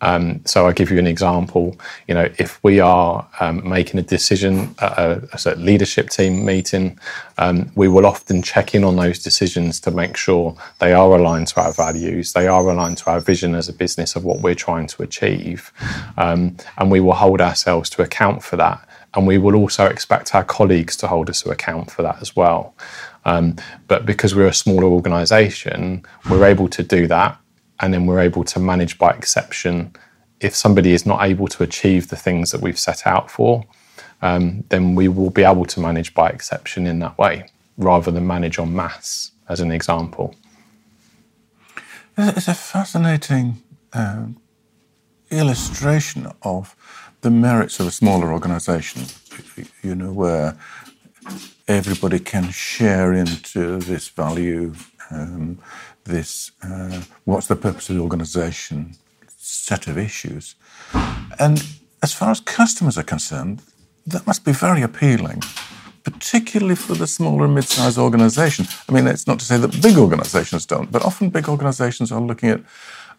um, 0.00 0.40
so 0.44 0.66
I'll 0.66 0.72
give 0.72 0.90
you 0.90 0.98
an 0.98 1.06
example. 1.06 1.76
You 2.08 2.14
know, 2.14 2.28
if 2.38 2.62
we 2.62 2.80
are 2.80 3.26
um, 3.40 3.68
making 3.68 4.00
a 4.00 4.02
decision 4.02 4.74
at 4.78 4.98
a, 4.98 5.28
a 5.46 5.54
leadership 5.56 6.10
team 6.10 6.44
meeting, 6.44 6.98
um, 7.38 7.70
we 7.74 7.88
will 7.88 8.06
often 8.06 8.42
check 8.42 8.74
in 8.74 8.84
on 8.84 8.96
those 8.96 9.18
decisions 9.18 9.80
to 9.80 9.90
make 9.90 10.16
sure 10.16 10.56
they 10.78 10.92
are 10.92 11.16
aligned 11.16 11.48
to 11.48 11.60
our 11.60 11.72
values, 11.72 12.32
they 12.32 12.46
are 12.46 12.68
aligned 12.68 12.98
to 12.98 13.10
our 13.10 13.20
vision 13.20 13.54
as 13.54 13.68
a 13.68 13.72
business 13.72 14.16
of 14.16 14.24
what 14.24 14.40
we're 14.40 14.54
trying 14.54 14.86
to 14.88 15.02
achieve, 15.02 15.72
um, 16.16 16.56
and 16.78 16.90
we 16.90 17.00
will 17.00 17.14
hold 17.14 17.40
ourselves 17.40 17.90
to 17.90 18.02
account 18.02 18.42
for 18.42 18.56
that. 18.56 18.86
And 19.14 19.26
we 19.26 19.38
will 19.38 19.56
also 19.56 19.86
expect 19.86 20.36
our 20.36 20.44
colleagues 20.44 20.96
to 20.98 21.08
hold 21.08 21.28
us 21.30 21.42
to 21.42 21.50
account 21.50 21.90
for 21.90 22.02
that 22.02 22.22
as 22.22 22.36
well. 22.36 22.76
Um, 23.24 23.56
but 23.88 24.06
because 24.06 24.36
we're 24.36 24.46
a 24.46 24.54
smaller 24.54 24.84
organisation, 24.84 26.04
we're 26.30 26.44
able 26.44 26.68
to 26.68 26.82
do 26.84 27.08
that 27.08 27.36
and 27.80 27.92
then 27.92 28.06
we're 28.06 28.20
able 28.20 28.44
to 28.44 28.58
manage 28.58 28.98
by 28.98 29.10
exception. 29.10 29.94
If 30.40 30.54
somebody 30.54 30.92
is 30.92 31.04
not 31.04 31.22
able 31.22 31.48
to 31.48 31.62
achieve 31.62 32.08
the 32.08 32.16
things 32.16 32.50
that 32.50 32.60
we've 32.60 32.78
set 32.78 33.06
out 33.06 33.30
for, 33.30 33.64
um, 34.22 34.64
then 34.68 34.94
we 34.94 35.08
will 35.08 35.30
be 35.30 35.42
able 35.42 35.64
to 35.66 35.80
manage 35.80 36.14
by 36.14 36.28
exception 36.28 36.86
in 36.86 36.98
that 37.00 37.16
way 37.18 37.50
rather 37.76 38.10
than 38.10 38.26
manage 38.26 38.58
on 38.58 38.74
mass, 38.74 39.32
as 39.48 39.60
an 39.60 39.72
example. 39.72 40.34
It's 42.16 42.48
a 42.48 42.54
fascinating 42.54 43.62
uh, 43.92 44.26
illustration 45.30 46.30
of 46.42 46.76
the 47.22 47.30
merits 47.30 47.80
of 47.80 47.86
a 47.86 47.90
smaller 47.90 48.32
organization, 48.32 49.04
you 49.82 49.94
know, 49.94 50.12
where 50.12 50.58
everybody 51.66 52.18
can 52.18 52.50
share 52.50 53.12
into 53.12 53.78
this 53.78 54.08
value. 54.08 54.74
Um, 55.10 55.58
this 56.04 56.52
uh, 56.62 57.02
what's 57.24 57.46
the 57.46 57.56
purpose 57.56 57.88
of 57.90 57.96
the 57.96 58.02
organization 58.02 58.94
set 59.50 59.86
of 59.86 59.98
issues. 59.98 60.54
And 61.38 61.64
as 62.02 62.12
far 62.12 62.30
as 62.30 62.40
customers 62.40 62.96
are 62.98 63.02
concerned, 63.02 63.62
that 64.06 64.26
must 64.26 64.44
be 64.44 64.52
very 64.52 64.82
appealing, 64.82 65.42
particularly 66.02 66.76
for 66.76 66.94
the 66.94 67.06
smaller 67.06 67.44
and 67.44 67.54
mid 67.54 67.64
sized 67.64 67.98
organization. 67.98 68.66
I 68.88 68.92
mean, 68.92 69.06
it's 69.06 69.26
not 69.26 69.38
to 69.40 69.44
say 69.44 69.58
that 69.58 69.82
big 69.82 69.96
organizations 69.96 70.66
don't, 70.66 70.90
but 70.90 71.04
often 71.04 71.30
big 71.30 71.48
organizations 71.48 72.12
are 72.12 72.20
looking 72.20 72.50
at 72.50 72.60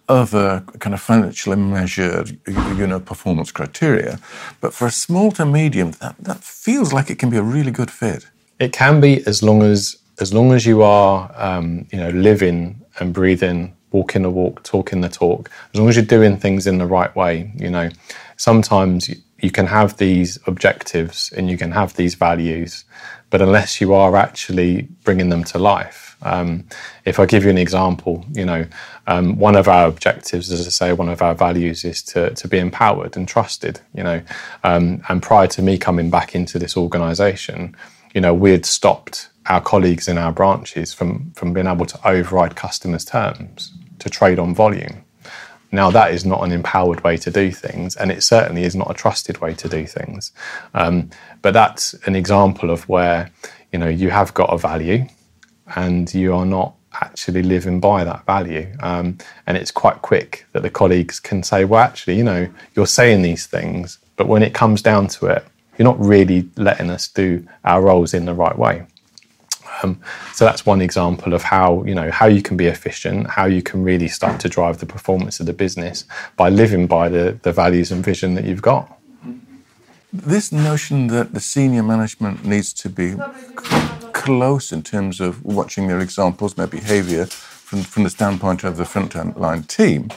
other 0.09 0.63
kind 0.79 0.93
of 0.93 1.01
financially 1.01 1.55
measured, 1.55 2.37
you 2.47 2.87
know, 2.87 2.99
performance 2.99 3.51
criteria. 3.51 4.19
But 4.59 4.73
for 4.73 4.87
a 4.87 4.91
small 4.91 5.31
to 5.33 5.45
medium, 5.45 5.91
that, 6.01 6.15
that 6.19 6.43
feels 6.43 6.91
like 6.91 7.09
it 7.09 7.19
can 7.19 7.29
be 7.29 7.37
a 7.37 7.43
really 7.43 7.71
good 7.71 7.91
fit. 7.91 8.27
It 8.59 8.73
can 8.73 8.99
be 8.99 9.25
as 9.25 9.41
long 9.41 9.61
as 9.63 10.00
as 10.21 10.33
long 10.33 10.53
as 10.53 10.65
you 10.67 10.83
are, 10.83 11.31
um, 11.35 11.87
you 11.91 11.97
know, 11.97 12.09
living 12.11 12.79
and 12.99 13.11
breathing, 13.11 13.75
walking 13.91 14.21
the 14.21 14.29
walk, 14.29 14.63
talking 14.63 15.01
the 15.01 15.09
talk, 15.09 15.49
as 15.73 15.79
long 15.79 15.89
as 15.89 15.95
you're 15.95 16.05
doing 16.05 16.37
things 16.37 16.67
in 16.67 16.77
the 16.77 16.85
right 16.85 17.13
way, 17.15 17.51
you 17.57 17.69
know, 17.69 17.89
sometimes 18.37 19.09
you 19.39 19.49
can 19.49 19.65
have 19.65 19.97
these 19.97 20.37
objectives 20.45 21.33
and 21.35 21.49
you 21.49 21.57
can 21.57 21.71
have 21.71 21.95
these 21.95 22.13
values, 22.13 22.85
but 23.31 23.41
unless 23.41 23.81
you 23.81 23.93
are 23.95 24.15
actually 24.15 24.83
bringing 25.03 25.29
them 25.29 25.43
to 25.43 25.57
life, 25.57 26.15
um, 26.21 26.65
if 27.03 27.19
I 27.19 27.25
give 27.25 27.43
you 27.43 27.49
an 27.49 27.57
example, 27.57 28.23
you 28.31 28.45
know, 28.45 28.67
um, 29.07 29.39
one 29.39 29.55
of 29.55 29.67
our 29.67 29.87
objectives, 29.87 30.51
as 30.51 30.67
I 30.67 30.69
say, 30.69 30.93
one 30.93 31.09
of 31.09 31.23
our 31.23 31.33
values 31.33 31.83
is 31.83 32.03
to, 32.03 32.29
to 32.35 32.47
be 32.47 32.59
empowered 32.59 33.17
and 33.17 33.27
trusted, 33.27 33.79
you 33.95 34.03
know. 34.03 34.21
Um, 34.63 35.01
and 35.09 35.23
prior 35.23 35.47
to 35.47 35.63
me 35.63 35.79
coming 35.79 36.11
back 36.11 36.35
into 36.35 36.59
this 36.59 36.77
organisation, 36.77 37.75
you 38.13 38.21
know, 38.21 38.33
we 38.33 38.51
had 38.51 38.65
stopped 38.65 39.29
our 39.47 39.61
colleagues 39.61 40.07
in 40.07 40.17
our 40.17 40.31
branches 40.31 40.93
from, 40.93 41.31
from 41.35 41.53
being 41.53 41.67
able 41.67 41.85
to 41.85 42.07
override 42.07 42.55
customers' 42.55 43.05
terms 43.05 43.73
to 43.99 44.09
trade 44.09 44.39
on 44.39 44.53
volume. 44.53 45.03
Now, 45.71 45.89
that 45.91 46.13
is 46.13 46.25
not 46.25 46.43
an 46.43 46.51
empowered 46.51 47.03
way 47.03 47.15
to 47.17 47.31
do 47.31 47.49
things, 47.51 47.95
and 47.95 48.11
it 48.11 48.23
certainly 48.23 48.63
is 48.63 48.75
not 48.75 48.91
a 48.91 48.93
trusted 48.93 49.39
way 49.39 49.53
to 49.53 49.69
do 49.69 49.85
things. 49.85 50.33
Um, 50.73 51.09
but 51.41 51.53
that's 51.53 51.93
an 52.05 52.15
example 52.15 52.69
of 52.71 52.87
where 52.89 53.31
you 53.71 53.79
know 53.79 53.87
you 53.87 54.09
have 54.09 54.33
got 54.33 54.53
a 54.53 54.57
value, 54.57 55.05
and 55.75 56.13
you 56.13 56.33
are 56.35 56.45
not 56.45 56.75
actually 57.01 57.41
living 57.41 57.79
by 57.79 58.03
that 58.03 58.25
value. 58.25 58.69
Um, 58.81 59.17
and 59.47 59.55
it's 59.55 59.71
quite 59.71 60.01
quick 60.01 60.45
that 60.51 60.61
the 60.61 60.69
colleagues 60.69 61.21
can 61.21 61.41
say, 61.41 61.63
"Well, 61.63 61.81
actually, 61.81 62.17
you 62.17 62.25
know, 62.25 62.49
you're 62.75 62.85
saying 62.85 63.21
these 63.21 63.45
things, 63.45 63.97
but 64.17 64.27
when 64.27 64.43
it 64.43 64.53
comes 64.53 64.81
down 64.81 65.07
to 65.07 65.27
it, 65.27 65.45
you're 65.81 65.91
not 65.93 65.99
really 65.99 66.47
letting 66.55 66.91
us 66.91 67.07
do 67.07 67.43
our 67.65 67.81
roles 67.81 68.13
in 68.13 68.25
the 68.25 68.35
right 68.35 68.55
way." 68.55 68.85
Um, 69.81 69.99
so 70.33 70.45
that's 70.45 70.63
one 70.63 70.79
example 70.79 71.33
of 71.33 71.41
how 71.41 71.83
you 71.85 71.95
know 71.95 72.11
how 72.11 72.27
you 72.27 72.43
can 72.43 72.55
be 72.55 72.67
efficient, 72.67 73.27
how 73.31 73.45
you 73.45 73.63
can 73.63 73.83
really 73.83 74.07
start 74.07 74.39
to 74.41 74.49
drive 74.49 74.77
the 74.77 74.85
performance 74.85 75.39
of 75.39 75.47
the 75.47 75.53
business 75.53 76.05
by 76.35 76.49
living 76.49 76.85
by 76.85 77.09
the, 77.09 77.39
the 77.41 77.51
values 77.51 77.91
and 77.91 78.05
vision 78.05 78.35
that 78.35 78.45
you've 78.45 78.61
got. 78.61 78.99
This 80.13 80.51
notion 80.51 81.07
that 81.07 81.33
the 81.33 81.39
senior 81.39 81.83
management 81.83 82.45
needs 82.45 82.73
to 82.73 82.89
be 82.89 83.15
close 84.13 84.71
in 84.71 84.83
terms 84.83 85.19
of 85.19 85.43
watching 85.43 85.87
their 85.87 85.99
examples, 85.99 86.53
their 86.53 86.67
behaviour 86.67 87.25
from, 87.25 87.81
from 87.81 88.03
the 88.03 88.09
standpoint 88.09 88.63
of 88.63 88.77
the 88.77 88.85
front 88.85 89.15
line 89.39 89.63
team, 89.63 90.09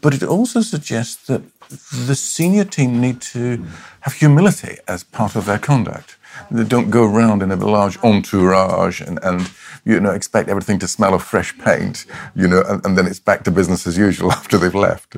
but 0.00 0.14
it 0.14 0.22
also 0.22 0.60
suggests 0.62 1.26
that 1.26 1.42
the 1.68 2.14
senior 2.14 2.64
team 2.64 3.00
need 3.00 3.20
to 3.20 3.64
have 4.00 4.14
humility 4.14 4.78
as 4.86 5.04
part 5.04 5.36
of 5.36 5.44
their 5.44 5.58
conduct. 5.58 6.16
They 6.50 6.64
don't 6.64 6.90
go 6.90 7.04
around 7.04 7.42
in 7.42 7.50
a 7.50 7.56
large 7.56 7.98
entourage 8.02 9.00
and, 9.00 9.18
and 9.22 9.50
you 9.84 10.00
know 10.00 10.10
expect 10.10 10.48
everything 10.48 10.78
to 10.80 10.88
smell 10.88 11.14
of 11.14 11.22
fresh 11.22 11.56
paint, 11.58 12.06
you 12.34 12.48
know, 12.48 12.62
and, 12.68 12.84
and 12.84 12.96
then 12.96 13.06
it's 13.06 13.18
back 13.18 13.44
to 13.44 13.50
business 13.50 13.86
as 13.86 13.98
usual 13.98 14.32
after 14.40 14.56
they've 14.56 14.74
left. 14.74 15.16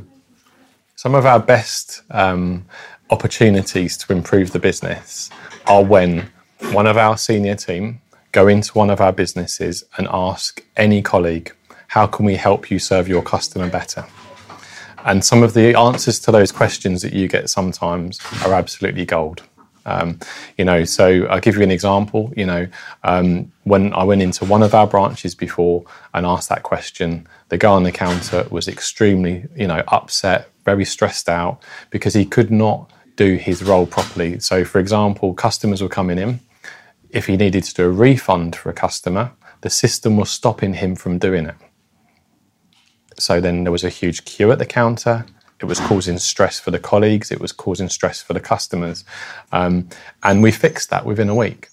Some 0.96 1.14
of 1.14 1.24
our 1.24 1.40
best 1.40 2.02
um, 2.10 2.66
opportunities 3.10 3.96
to 3.98 4.12
improve 4.12 4.52
the 4.52 4.58
business 4.58 5.30
are 5.66 5.84
when 5.84 6.30
one 6.72 6.86
of 6.86 6.96
our 6.96 7.16
senior 7.16 7.54
team 7.54 8.00
go 8.32 8.48
into 8.48 8.72
one 8.72 8.90
of 8.90 9.00
our 9.00 9.12
businesses 9.12 9.84
and 9.98 10.08
ask 10.10 10.64
any 10.76 11.02
colleague, 11.02 11.54
"How 11.88 12.06
can 12.06 12.24
we 12.24 12.36
help 12.36 12.70
you 12.70 12.78
serve 12.78 13.08
your 13.08 13.22
customer 13.22 13.68
better?" 13.68 14.04
And 15.04 15.24
some 15.24 15.42
of 15.42 15.54
the 15.54 15.76
answers 15.76 16.18
to 16.20 16.32
those 16.32 16.52
questions 16.52 17.02
that 17.02 17.12
you 17.12 17.28
get 17.28 17.48
sometimes 17.50 18.20
are 18.44 18.52
absolutely 18.52 19.04
gold. 19.04 19.42
Um, 19.86 20.18
you 20.58 20.64
know, 20.64 20.84
so 20.84 21.26
I'll 21.26 21.40
give 21.40 21.56
you 21.56 21.62
an 21.62 21.70
example. 21.70 22.32
You 22.36 22.46
know, 22.46 22.66
um, 23.02 23.50
when 23.64 23.92
I 23.94 24.04
went 24.04 24.22
into 24.22 24.44
one 24.44 24.62
of 24.62 24.74
our 24.74 24.86
branches 24.86 25.34
before 25.34 25.84
and 26.12 26.26
asked 26.26 26.48
that 26.50 26.62
question, 26.62 27.26
the 27.48 27.58
guy 27.58 27.70
on 27.70 27.82
the 27.82 27.92
counter 27.92 28.46
was 28.50 28.68
extremely, 28.68 29.46
you 29.56 29.66
know, 29.66 29.82
upset, 29.88 30.50
very 30.64 30.84
stressed 30.84 31.28
out 31.28 31.62
because 31.90 32.14
he 32.14 32.24
could 32.24 32.50
not 32.50 32.90
do 33.16 33.36
his 33.36 33.62
role 33.62 33.86
properly. 33.86 34.38
So, 34.38 34.64
for 34.64 34.78
example, 34.78 35.34
customers 35.34 35.82
were 35.82 35.88
coming 35.88 36.18
in. 36.18 36.40
If 37.10 37.26
he 37.26 37.36
needed 37.36 37.64
to 37.64 37.74
do 37.74 37.84
a 37.86 37.90
refund 37.90 38.54
for 38.54 38.70
a 38.70 38.74
customer, 38.74 39.32
the 39.62 39.70
system 39.70 40.16
was 40.16 40.30
stopping 40.30 40.74
him 40.74 40.94
from 40.94 41.18
doing 41.18 41.46
it. 41.46 41.56
So 43.18 43.40
then 43.40 43.64
there 43.64 43.72
was 43.72 43.84
a 43.84 43.88
huge 43.88 44.24
queue 44.24 44.50
at 44.52 44.58
the 44.58 44.66
counter 44.66 45.26
it 45.60 45.66
was 45.66 45.78
causing 45.80 46.18
stress 46.18 46.58
for 46.58 46.70
the 46.70 46.78
colleagues. 46.78 47.30
It 47.30 47.40
was 47.40 47.52
causing 47.52 47.90
stress 47.90 48.22
for 48.22 48.32
the 48.32 48.40
customers. 48.40 49.04
Um, 49.52 49.88
and 50.22 50.42
we 50.42 50.50
fixed 50.50 50.90
that 50.90 51.04
within 51.04 51.28
a 51.28 51.34
week. 51.34 51.68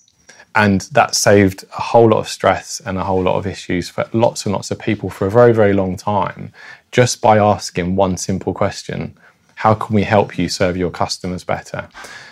And 0.56 0.82
that 0.92 1.16
saved 1.16 1.64
a 1.78 1.82
whole 1.82 2.10
lot 2.10 2.20
of 2.20 2.28
stress 2.28 2.82
and 2.86 2.98
a 2.98 3.04
whole 3.04 3.22
lot 3.22 3.38
of 3.38 3.48
issues 3.48 3.90
for 3.90 4.10
lots 4.12 4.46
and 4.46 4.54
lots 4.54 4.72
of 4.72 4.80
people 4.80 5.10
for 5.10 5.28
a 5.28 5.32
very, 5.32 5.54
very 5.54 5.74
long 5.74 5.96
time 5.96 6.52
just 6.92 7.22
by 7.22 7.38
asking 7.38 7.96
one 7.96 8.18
simple 8.18 8.54
question 8.54 9.16
How 9.56 9.74
can 9.74 9.96
we 9.96 10.04
help 10.04 10.38
you 10.38 10.50
serve 10.50 10.76
your 10.76 10.92
customers 10.92 11.44
better? 11.44 11.88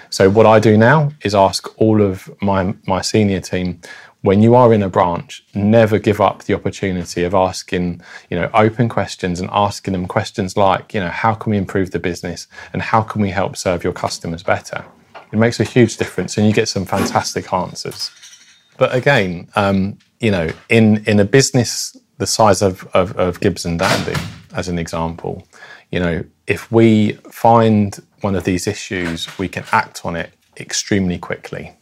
So 0.10 0.30
what 0.30 0.46
I 0.46 0.60
do 0.60 0.76
now 0.78 1.12
is 1.24 1.36
ask 1.36 1.80
all 1.80 2.02
of 2.02 2.30
my 2.42 2.74
my 2.88 3.02
senior 3.02 3.42
team 3.42 3.80
when 4.26 4.42
you 4.42 4.56
are 4.56 4.74
in 4.74 4.82
a 4.82 4.90
branch, 4.90 5.44
never 5.54 6.00
give 6.00 6.20
up 6.20 6.44
the 6.46 6.54
opportunity 6.56 7.24
of 7.24 7.36
asking, 7.36 8.02
you 8.32 8.40
know, 8.40 8.50
open 8.56 8.90
questions 8.90 9.40
and 9.40 9.48
asking 9.54 9.92
them 9.92 10.08
questions 10.08 10.58
like, 10.58 10.96
you 10.96 11.00
know, 11.00 11.10
how 11.10 11.36
can 11.36 11.52
we 11.52 11.58
improve 11.58 11.92
the 11.92 12.00
business 12.00 12.48
and 12.74 12.82
how 12.82 13.04
can 13.04 13.22
we 13.22 13.30
help 13.30 13.56
serve 13.56 13.84
your 13.84 13.94
customers 13.94 14.42
better? 14.42 14.84
It 15.32 15.38
makes 15.38 15.60
a 15.60 15.64
huge 15.64 15.98
difference 15.98 16.40
and 16.40 16.48
you 16.48 16.54
get 16.54 16.68
some 16.68 16.86
fantastic 16.86 17.54
answers. 17.54 18.10
But 18.78 18.96
again, 18.96 19.48
um, 19.56 20.00
you 20.20 20.32
know, 20.32 20.50
in, 20.70 21.04
in 21.06 21.20
a 21.20 21.26
business 21.26 21.96
the 22.18 22.26
size 22.26 22.64
of, 22.64 22.84
of, 22.96 23.16
of 23.18 23.40
Gibbs 23.40 23.64
and 23.64 23.78
Dandy, 23.78 24.20
as 24.56 24.68
an 24.68 24.80
example, 24.80 25.48
you 25.92 26.00
know, 26.00 26.24
if 26.48 26.72
we 26.72 27.14
find 27.30 28.00
one 28.22 28.36
of 28.36 28.44
these 28.44 28.66
issues, 28.66 29.38
we 29.38 29.50
can 29.50 29.66
act 29.72 30.04
on 30.04 30.16
it 30.16 30.32
extremely 30.58 31.20
quickly 31.20 31.74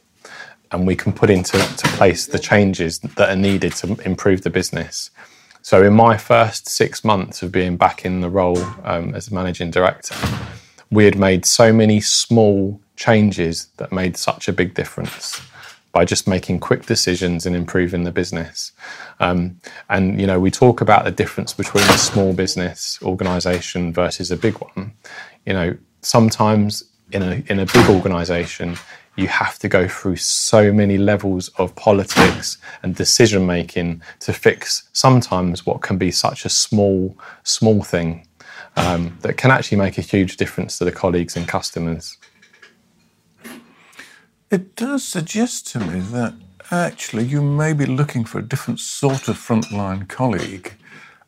and 0.73 0.87
we 0.87 0.95
can 0.95 1.13
put 1.13 1.29
into 1.29 1.57
place 1.97 2.25
the 2.25 2.39
changes 2.39 2.99
that 2.99 3.29
are 3.29 3.35
needed 3.35 3.73
to 3.73 3.95
improve 4.05 4.41
the 4.41 4.49
business. 4.49 5.11
So, 5.61 5.83
in 5.83 5.93
my 5.93 6.17
first 6.17 6.67
six 6.67 7.05
months 7.05 7.41
of 7.41 7.51
being 7.51 7.77
back 7.77 8.03
in 8.03 8.19
the 8.19 8.29
role 8.29 8.61
um, 8.83 9.15
as 9.15 9.31
managing 9.31 9.71
director, 9.71 10.15
we 10.91 11.05
had 11.05 11.17
made 11.17 11.45
so 11.45 11.71
many 11.71 12.01
small 12.01 12.81
changes 12.97 13.67
that 13.77 13.91
made 13.91 14.17
such 14.17 14.47
a 14.47 14.53
big 14.53 14.73
difference 14.73 15.41
by 15.93 16.03
just 16.03 16.27
making 16.27 16.59
quick 16.59 16.85
decisions 16.85 17.45
and 17.45 17.55
improving 17.55 18.03
the 18.03 18.11
business. 18.11 18.71
Um, 19.19 19.61
and 19.89 20.19
you 20.19 20.27
know, 20.27 20.39
we 20.39 20.51
talk 20.51 20.81
about 20.81 21.05
the 21.05 21.11
difference 21.11 21.53
between 21.53 21.85
a 21.85 21.97
small 21.97 22.33
business 22.33 22.99
organization 23.01 23.93
versus 23.93 24.31
a 24.31 24.37
big 24.37 24.55
one. 24.55 24.93
You 25.45 25.53
know, 25.53 25.77
sometimes 26.01 26.83
in 27.11 27.21
a 27.21 27.43
in 27.47 27.59
a 27.59 27.65
big 27.67 27.89
organization, 27.89 28.75
you 29.15 29.27
have 29.27 29.59
to 29.59 29.69
go 29.69 29.87
through 29.87 30.15
so 30.15 30.73
many 30.73 30.97
levels 30.97 31.49
of 31.57 31.75
politics 31.75 32.57
and 32.81 32.95
decision 32.95 33.45
making 33.45 34.01
to 34.19 34.33
fix 34.33 34.89
sometimes 34.93 35.65
what 35.65 35.81
can 35.81 35.97
be 35.97 36.09
such 36.09 36.45
a 36.45 36.49
small, 36.49 37.15
small 37.43 37.83
thing 37.83 38.27
um, 38.75 39.15
that 39.21 39.37
can 39.37 39.51
actually 39.51 39.77
make 39.77 39.97
a 39.97 40.01
huge 40.01 40.37
difference 40.37 40.77
to 40.77 40.85
the 40.85 40.91
colleagues 40.91 41.35
and 41.35 41.47
customers. 41.47 42.17
It 44.49 44.75
does 44.75 45.03
suggest 45.03 45.67
to 45.69 45.79
me 45.79 45.99
that 45.99 46.33
actually 46.71 47.25
you 47.25 47.41
may 47.41 47.73
be 47.73 47.85
looking 47.85 48.25
for 48.25 48.39
a 48.39 48.43
different 48.43 48.79
sort 48.79 49.27
of 49.27 49.37
frontline 49.37 50.07
colleague 50.07 50.73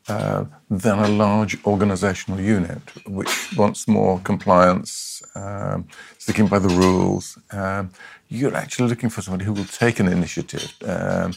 uh, 0.08 0.46
than 0.70 1.00
a 1.00 1.08
large 1.08 1.64
organizational 1.66 2.40
unit, 2.40 2.82
which 3.08 3.56
wants 3.58 3.88
more 3.88 4.20
compliance, 4.20 5.24
um, 5.34 5.88
sticking 6.20 6.48
by 6.48 6.60
the 6.60 6.70
rules. 6.70 7.40
Um, 7.52 7.90
you're 8.30 8.56
actually 8.56 8.90
looking 8.90 9.10
for 9.10 9.22
somebody 9.22 9.46
who 9.46 9.54
will 9.54 9.66
take 9.66 10.00
an 10.00 10.08
initiative, 10.08 10.74
um, 10.86 11.34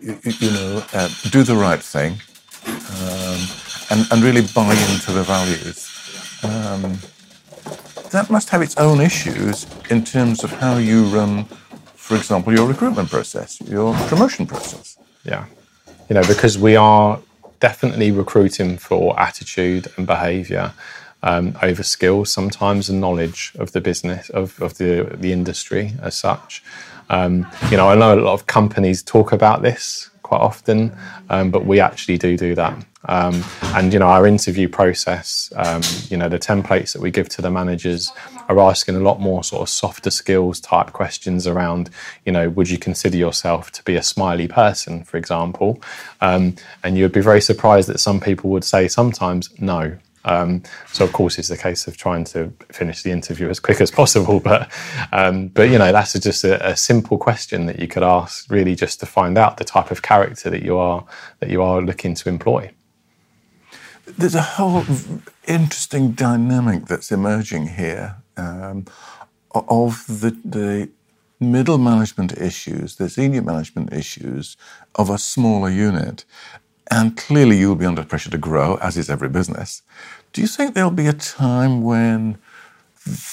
you, 0.00 0.18
you, 0.24 0.50
know, 0.50 0.84
uh, 0.92 1.08
do 1.30 1.42
the 1.42 1.54
right 1.56 1.82
thing, 1.82 2.12
um, 2.66 3.40
and, 3.90 4.06
and, 4.10 4.22
really 4.22 4.42
buy 4.54 4.74
into 4.90 5.12
the 5.12 5.22
values. 5.22 5.90
Um, 6.42 6.98
that 8.10 8.30
must 8.30 8.48
have 8.50 8.62
its 8.62 8.76
own 8.76 9.00
issues 9.00 9.66
in 9.90 10.04
terms 10.04 10.44
of 10.44 10.52
how 10.52 10.76
you 10.76 11.04
run, 11.06 11.44
for 11.94 12.16
example, 12.16 12.52
your 12.52 12.66
recruitment 12.68 13.10
process, 13.10 13.60
your 13.60 13.94
promotion 14.08 14.46
process. 14.46 14.98
Yeah. 15.24 15.46
You 16.08 16.14
know, 16.14 16.22
because 16.22 16.58
we 16.58 16.76
are 16.76 17.18
definitely 17.64 18.10
recruiting 18.10 18.76
for 18.76 19.18
attitude 19.18 19.90
and 19.96 20.06
behaviour 20.06 20.74
um, 21.22 21.56
over 21.62 21.82
skills 21.82 22.30
sometimes 22.30 22.90
and 22.90 23.00
knowledge 23.00 23.52
of 23.58 23.72
the 23.72 23.80
business 23.80 24.28
of, 24.28 24.60
of 24.60 24.76
the 24.76 25.16
the 25.18 25.32
industry 25.32 25.92
as 26.02 26.14
such. 26.14 26.62
Um, 27.08 27.46
you 27.70 27.78
know, 27.78 27.88
I 27.88 27.94
know 27.94 28.12
a 28.14 28.20
lot 28.20 28.34
of 28.34 28.46
companies 28.46 29.02
talk 29.02 29.32
about 29.32 29.62
this 29.62 30.10
quite 30.24 30.40
often, 30.40 30.96
um, 31.30 31.52
but 31.52 31.64
we 31.64 31.78
actually 31.78 32.18
do 32.18 32.36
do 32.36 32.56
that. 32.56 32.84
Um, 33.06 33.44
and 33.74 33.92
you 33.92 33.98
know, 33.98 34.06
our 34.06 34.26
interview 34.26 34.66
process, 34.66 35.52
um, 35.56 35.82
you 36.08 36.16
know, 36.16 36.28
the 36.28 36.38
templates 36.38 36.94
that 36.94 37.02
we 37.02 37.10
give 37.10 37.28
to 37.30 37.42
the 37.42 37.50
managers 37.50 38.10
are 38.48 38.58
asking 38.58 38.96
a 38.96 39.00
lot 39.00 39.20
more 39.20 39.44
sort 39.44 39.62
of 39.62 39.68
softer 39.68 40.10
skills 40.10 40.58
type 40.58 40.92
questions 40.92 41.46
around, 41.46 41.90
you 42.24 42.32
know, 42.32 42.48
would 42.48 42.70
you 42.70 42.78
consider 42.78 43.16
yourself 43.16 43.70
to 43.72 43.82
be 43.84 43.94
a 43.94 44.02
smiley 44.02 44.48
person, 44.48 45.04
for 45.04 45.18
example? 45.18 45.80
Um, 46.20 46.56
and 46.82 46.96
you 46.96 47.04
would 47.04 47.12
be 47.12 47.20
very 47.20 47.40
surprised 47.40 47.88
that 47.90 48.00
some 48.00 48.20
people 48.20 48.50
would 48.50 48.64
say 48.64 48.88
sometimes 48.88 49.50
no. 49.60 49.98
Um, 50.24 50.62
so 50.92 51.04
of 51.04 51.12
course, 51.12 51.38
it's 51.38 51.48
the 51.48 51.56
case 51.56 51.86
of 51.86 51.96
trying 51.96 52.24
to 52.24 52.52
finish 52.72 53.02
the 53.02 53.10
interview 53.10 53.48
as 53.48 53.60
quick 53.60 53.80
as 53.80 53.90
possible. 53.90 54.40
But 54.44 54.70
um, 55.12 55.48
but 55.48 55.70
you 55.70 55.78
know, 55.78 55.90
that's 55.90 56.12
just 56.20 56.44
a, 56.44 56.68
a, 56.68 56.76
simple 56.76 57.16
question 57.16 57.66
that 57.66 57.78
you 57.78 57.88
could 57.88 58.02
ask, 58.02 58.50
really, 58.50 58.74
just 58.74 59.00
to 59.00 59.06
find 59.06 59.38
out 59.38 59.56
the 59.56 59.64
type 59.64 59.90
of 59.90 60.02
character 60.02 60.50
that 60.50 60.62
you 60.62 60.76
are 60.76 61.04
that 61.40 61.48
you 61.48 61.62
are 61.62 61.80
looking 61.80 62.14
to 62.14 62.28
employ. 62.28 62.70
There's 64.06 64.34
a 64.34 64.42
whole 64.42 64.84
interesting 65.46 66.12
dynamic 66.12 66.86
that's 66.86 67.10
emerging 67.10 67.68
here 67.68 68.16
um, 68.36 68.84
of 69.54 70.04
the 70.06 70.36
the 70.44 70.90
middle 71.40 71.78
management 71.78 72.36
issues, 72.38 72.96
the 72.96 73.08
senior 73.08 73.42
management 73.42 73.92
issues 73.92 74.56
of 74.94 75.10
a 75.10 75.18
smaller 75.18 75.70
unit. 75.70 76.24
And 76.90 77.16
clearly, 77.16 77.58
you'll 77.58 77.76
be 77.76 77.86
under 77.86 78.04
pressure 78.04 78.30
to 78.30 78.38
grow, 78.38 78.76
as 78.76 78.96
is 78.96 79.08
every 79.08 79.28
business. 79.28 79.82
Do 80.32 80.40
you 80.40 80.46
think 80.46 80.74
there'll 80.74 80.90
be 80.90 81.06
a 81.06 81.12
time 81.12 81.82
when 81.82 82.38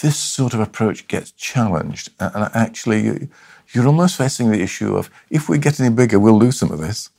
this 0.02 0.18
sort 0.18 0.54
of 0.54 0.60
approach 0.60 1.08
gets 1.08 1.32
challenged? 1.32 2.10
And 2.20 2.50
actually, 2.54 3.30
you're 3.74 3.88
almost 3.88 4.18
facing 4.18 4.52
the 4.52 4.62
issue 4.62 4.96
of 4.96 5.10
if 5.30 5.50
we 5.50 5.58
get 5.58 5.80
any 5.80 5.94
bigger, 5.94 6.20
we'll 6.20 6.38
lose 6.38 6.58
some 6.58 6.72
of 6.72 6.80
this. 6.80 7.10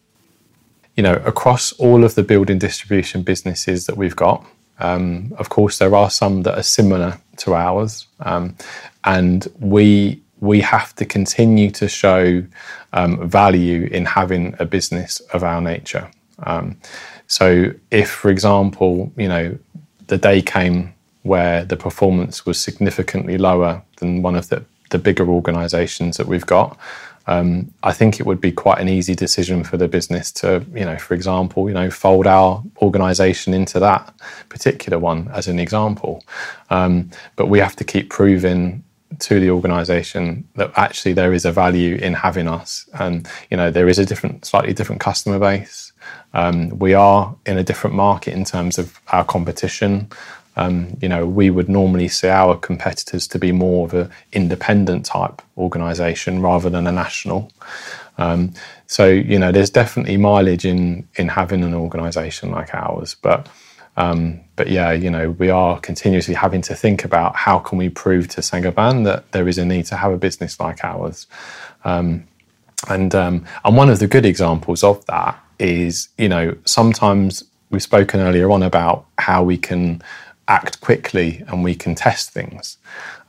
You 0.97 1.03
know, 1.03 1.15
across 1.25 1.73
all 1.75 2.05
of 2.05 2.15
the 2.15 2.23
building 2.23 2.59
distribution 2.59 3.23
businesses 3.23 3.87
that 3.87 3.97
we've 3.97 4.17
got, 4.17 4.47
um, 4.79 5.33
of 5.39 5.49
course, 5.49 5.79
there 5.79 5.95
are 5.95 6.11
some 6.11 6.43
that 6.43 6.59
are 6.59 6.63
similar 6.63 7.19
to 7.39 7.55
ours, 7.55 8.07
um, 8.21 8.57
and 9.05 9.47
we 9.59 10.23
we 10.41 10.61
have 10.61 10.93
to 10.97 11.05
continue 11.05 11.71
to 11.71 11.89
show 11.89 12.45
um, 12.93 13.29
value 13.29 13.85
in 13.93 14.05
having 14.05 14.57
a 14.59 14.65
business 14.65 15.21
of 15.33 15.45
our 15.45 15.61
nature. 15.61 16.11
Um, 16.45 16.77
so, 17.27 17.73
if, 17.91 18.11
for 18.11 18.31
example, 18.31 19.13
you 19.17 19.29
know, 19.29 19.59
the 20.09 20.19
day 20.19 20.43
came 20.43 20.95
where 21.23 21.65
the 21.65 21.77
performance 21.77 22.45
was 22.45 22.61
significantly 22.61 23.39
lower 23.39 23.83
than 23.99 24.23
one 24.23 24.35
of 24.35 24.49
the, 24.49 24.65
the 24.91 24.99
bigger 24.99 25.29
organisations 25.29 26.17
that 26.17 26.27
we've 26.27 26.47
got, 26.47 26.77
um, 27.27 27.73
I 27.83 27.93
think 27.93 28.19
it 28.19 28.27
would 28.27 28.41
be 28.41 28.53
quite 28.53 28.81
an 28.81 28.89
easy 28.89 29.15
decision 29.15 29.63
for 29.65 29.77
the 29.77 29.89
business 29.89 30.33
to, 30.33 30.65
you 30.75 30.85
know, 30.85 30.99
for 30.99 31.15
example, 31.15 31.69
you 31.69 31.75
know, 31.75 31.91
fold 31.91 32.27
our 32.27 32.63
organisation 32.81 33.55
into 33.55 33.79
that 33.79 34.13
particular 34.49 34.99
one 34.99 35.31
as 35.33 35.47
an 35.47 35.59
example. 35.59 36.25
Um, 36.71 37.11
but 37.37 37.47
we 37.47 37.61
have 37.61 37.77
to 37.77 37.85
keep 37.85 38.11
proving 38.11 38.83
to 39.21 39.41
the 39.41 39.51
organisation 39.51 40.49
that 40.55 40.73
actually 40.77 41.13
there 41.13 41.33
is 41.33 41.45
a 41.45 41.53
value 41.53 41.97
in 41.97 42.15
having 42.15 42.49
us, 42.49 42.89
and 42.95 43.29
you 43.51 43.57
know, 43.57 43.71
there 43.71 43.89
is 43.89 43.99
a 43.99 44.07
different, 44.07 44.45
slightly 44.45 44.73
different 44.73 45.01
customer 45.01 45.39
base. 45.39 45.93
Um, 46.35 46.79
we 46.79 46.95
are 46.95 47.35
in 47.47 47.59
a 47.59 47.65
different 47.65 47.97
market 47.97 48.35
in 48.35 48.45
terms 48.45 48.79
of 48.79 49.01
our 49.09 49.25
competition. 49.25 50.09
Um, 50.57 50.97
you 51.01 51.09
know, 51.09 51.27
we 51.27 51.51
would 51.51 51.69
normally 51.69 52.09
see 52.09 52.29
our 52.29 52.57
competitors 52.57 53.27
to 53.29 53.39
be 53.39 53.53
more 53.53 53.87
of 53.87 53.95
an 53.95 54.11
independent 54.33 55.07
type 55.07 55.41
organisation 55.57 56.43
rather 56.43 56.69
than 56.69 56.87
a 56.87 56.93
national. 56.93 57.51
Um, 58.19 58.53
so, 58.87 59.07
you 59.07 59.39
know, 59.39 59.53
there's 59.53 59.71
definitely 59.71 60.19
mileage 60.19 60.67
in 60.67 61.09
in 61.17 61.29
having 61.29 61.63
an 61.65 61.75
organisation 61.75 62.51
like 62.51 62.75
ours, 62.75 63.17
but. 63.21 63.49
Um, 63.97 64.41
but 64.57 64.69
yeah, 64.69 64.93
you 64.93 65.11
know, 65.11 65.31
we 65.31 65.51
are 65.51 65.79
continuously 65.81 66.35
having 66.35 66.63
to 66.63 66.75
think 66.75 67.05
about 67.05 67.37
how 67.37 67.59
can 67.59 67.79
we 67.79 67.89
prove 67.89 68.29
to 68.29 68.43
Saint-Gobain 68.43 69.05
that 69.05 69.31
there 69.33 69.49
is 69.49 69.59
a 69.59 69.65
need 69.65 69.87
to 69.87 69.97
have 69.97 70.13
a 70.13 70.17
business 70.17 70.59
like 70.59 70.85
ours. 70.85 71.27
Um, 71.85 72.27
and 72.89 73.15
um, 73.15 73.45
and 73.65 73.77
one 73.77 73.91
of 73.91 73.99
the 73.99 74.09
good 74.09 74.27
examples 74.27 74.83
of 74.83 75.05
that 75.07 75.39
is, 75.59 76.09
you 76.19 76.29
know, 76.29 76.57
sometimes 76.65 77.45
we've 77.71 77.83
spoken 77.83 78.21
earlier 78.21 78.51
on 78.51 78.63
about 78.63 79.07
how 79.19 79.45
we 79.45 79.57
can 79.57 80.03
act 80.49 80.81
quickly 80.81 81.45
and 81.47 81.63
we 81.63 81.75
can 81.75 81.95
test 81.95 82.31
things. 82.31 82.79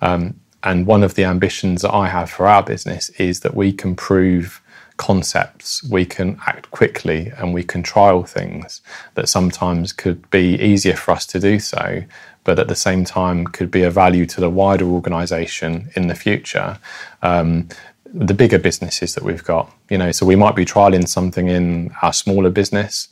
Um, 0.01 0.39
and 0.63 0.85
one 0.87 1.03
of 1.03 1.15
the 1.15 1.25
ambitions 1.25 1.81
that 1.81 1.93
I 1.93 2.07
have 2.07 2.29
for 2.29 2.47
our 2.47 2.63
business 2.63 3.09
is 3.11 3.41
that 3.41 3.53
we 3.53 3.73
can 3.73 3.95
prove 3.95 4.61
concepts, 4.97 5.83
we 5.83 6.05
can 6.05 6.39
act 6.45 6.71
quickly, 6.71 7.31
and 7.37 7.53
we 7.53 7.63
can 7.63 7.83
trial 7.83 8.23
things 8.23 8.81
that 9.15 9.29
sometimes 9.29 9.93
could 9.93 10.29
be 10.29 10.55
easier 10.55 10.95
for 10.95 11.11
us 11.11 11.25
to 11.27 11.39
do 11.39 11.59
so, 11.59 12.03
but 12.43 12.59
at 12.59 12.67
the 12.67 12.75
same 12.75 13.05
time 13.05 13.45
could 13.45 13.71
be 13.71 13.83
a 13.83 13.89
value 13.89 14.25
to 14.25 14.41
the 14.41 14.49
wider 14.49 14.85
organisation 14.85 15.89
in 15.95 16.07
the 16.07 16.15
future. 16.15 16.77
Um, 17.21 17.69
the 18.13 18.33
bigger 18.33 18.59
businesses 18.59 19.15
that 19.15 19.23
we've 19.23 19.43
got. 19.43 19.73
You 19.89 19.97
know, 19.97 20.11
so 20.11 20.25
we 20.25 20.35
might 20.35 20.55
be 20.55 20.65
trialing 20.65 21.07
something 21.07 21.47
in 21.47 21.91
our 22.01 22.13
smaller 22.13 22.51
business, 22.51 23.09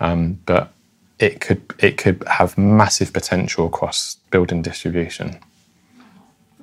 um, 0.00 0.38
but 0.46 0.72
it 1.18 1.40
could 1.40 1.62
it 1.78 1.98
could 1.98 2.24
have 2.26 2.56
massive 2.56 3.12
potential 3.12 3.66
across 3.66 4.16
building 4.30 4.62
distribution. 4.62 5.38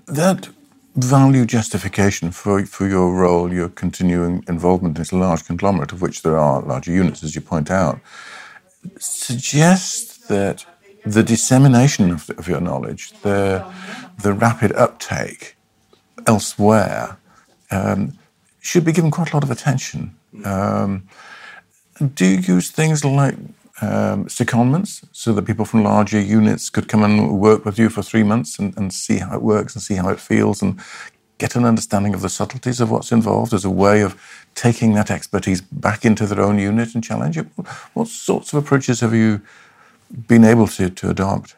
That 0.08 0.50
value 0.96 1.46
justification 1.46 2.32
for, 2.32 2.66
for 2.66 2.88
your 2.88 3.14
role, 3.14 3.54
your 3.54 3.70
continuing 3.70 4.44
involvement 4.48 4.96
in 4.98 5.02
this 5.02 5.12
large 5.12 5.46
conglomerate, 5.46 5.92
of 5.92 6.02
which 6.02 6.22
there 6.22 6.38
are 6.38 6.62
larger 6.62 6.92
units, 6.92 7.24
as 7.24 7.36
you 7.36 7.42
point 7.42 7.70
out, 7.70 8.00
suggests 8.98 10.18
that 10.28 10.66
the 11.06 11.24
dissemination 11.24 12.12
of, 12.12 12.30
of 12.32 12.48
your 12.48 12.62
knowledge, 12.62 13.12
the, 13.22 13.66
the 14.22 14.34
rapid 14.34 14.72
uptake 14.74 15.56
elsewhere, 16.26 17.18
um, 17.72 18.18
should 18.62 18.86
be 18.86 18.92
given 18.92 19.12
quite 19.12 19.32
a 19.32 19.36
lot 19.36 19.44
of 19.44 19.52
attention. 19.52 20.16
Um, 20.44 21.08
do 22.14 22.26
you 22.26 22.56
use 22.56 22.72
things 22.72 23.06
like 23.06 23.36
um, 23.82 24.26
secondments 24.26 25.04
so 25.12 25.34
that 25.34 25.46
people 25.46 25.66
from 25.66 25.84
larger 25.84 26.20
units 26.20 26.70
could 26.70 26.88
come 26.88 27.04
and 27.04 27.40
work 27.40 27.66
with 27.66 27.78
you 27.78 27.90
for 27.90 28.02
three 28.02 28.24
months 28.24 28.58
and, 28.58 28.76
and 28.78 28.94
see 28.94 29.18
how 29.18 29.36
it 29.36 29.42
works 29.42 29.76
and 29.76 29.82
see 29.82 29.96
how 29.96 30.10
it 30.10 30.20
feels 30.20 30.62
and 30.62 30.80
get 31.38 31.56
an 31.56 31.66
understanding 31.66 32.14
of 32.14 32.22
the 32.22 32.30
subtleties 32.30 32.80
of 32.80 32.90
what's 32.90 33.12
involved 33.12 33.54
as 33.54 33.66
a 33.66 33.70
way 33.70 34.02
of 34.02 34.16
taking 34.56 34.94
that 34.94 35.12
expertise 35.12 35.60
back 35.60 36.06
into 36.06 36.26
their 36.26 36.42
own 36.42 36.58
unit 36.58 36.96
and 36.96 37.04
challenge 37.04 37.38
it? 37.38 37.48
What 37.94 38.08
sorts 38.08 38.54
of 38.54 38.64
approaches 38.64 39.02
have 39.02 39.14
you 39.14 39.42
been 40.28 40.46
able 40.46 40.68
to, 40.68 40.90
to 40.90 41.10
adopt? 41.10 41.56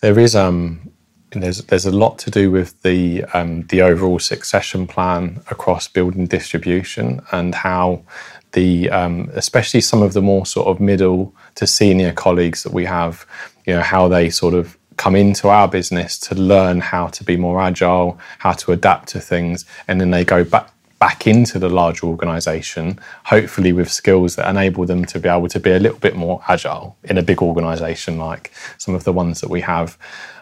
There 0.00 0.18
is 0.18 0.34
um, 0.34 0.90
there's 1.32 1.64
there's 1.64 1.86
a 1.86 1.90
lot 1.90 2.18
to 2.20 2.30
do 2.30 2.50
with 2.50 2.80
the 2.82 3.24
um, 3.34 3.62
the 3.66 3.82
overall 3.82 4.18
succession 4.18 4.86
plan 4.86 5.42
across 5.50 5.86
building 5.88 6.26
distribution 6.26 7.20
and 7.32 7.54
how 7.54 8.02
the 8.52 8.90
um, 8.90 9.30
especially 9.34 9.80
some 9.80 10.02
of 10.02 10.12
the 10.12 10.22
more 10.22 10.46
sort 10.46 10.66
of 10.66 10.80
middle 10.80 11.34
to 11.54 11.66
senior 11.66 12.12
colleagues 12.12 12.62
that 12.62 12.72
we 12.72 12.84
have, 12.84 13.26
you 13.66 13.74
know, 13.74 13.82
how 13.82 14.08
they 14.08 14.30
sort 14.30 14.54
of 14.54 14.76
come 14.96 15.16
into 15.16 15.48
our 15.48 15.66
business 15.66 16.18
to 16.18 16.34
learn 16.34 16.80
how 16.80 17.06
to 17.08 17.24
be 17.24 17.36
more 17.36 17.60
agile, 17.60 18.18
how 18.38 18.52
to 18.52 18.72
adapt 18.72 19.08
to 19.08 19.20
things, 19.20 19.64
and 19.88 20.00
then 20.00 20.10
they 20.10 20.24
go 20.24 20.44
back 20.44 20.70
back 20.98 21.26
into 21.26 21.58
the 21.58 21.68
larger 21.70 22.06
organization, 22.06 23.00
hopefully 23.24 23.72
with 23.72 23.90
skills 23.90 24.36
that 24.36 24.46
enable 24.50 24.84
them 24.84 25.02
to 25.06 25.18
be 25.18 25.30
able 25.30 25.48
to 25.48 25.58
be 25.58 25.70
a 25.70 25.78
little 25.78 25.98
bit 25.98 26.14
more 26.14 26.42
agile 26.46 26.94
in 27.04 27.16
a 27.16 27.22
big 27.22 27.40
organization 27.40 28.18
like 28.18 28.52
some 28.76 28.94
of 28.94 29.04
the 29.04 29.12
ones 29.12 29.40
that 29.40 29.48
we 29.48 29.62
have. 29.62 29.96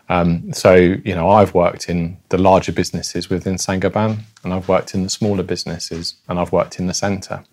Um, 0.08 0.52
so, 0.52 0.74
you 0.74 1.14
know, 1.14 1.30
I've 1.30 1.54
worked 1.54 1.88
in 1.88 2.16
the 2.30 2.38
larger 2.38 2.72
businesses 2.72 3.30
within 3.30 3.56
Saint-Gobain, 3.56 4.18
and 4.42 4.52
I've 4.52 4.68
worked 4.68 4.94
in 4.94 5.04
the 5.04 5.10
smaller 5.10 5.44
businesses, 5.44 6.14
and 6.28 6.40
I've 6.40 6.50
worked 6.50 6.80
in 6.80 6.88
the 6.88 6.94
centre 6.94 7.44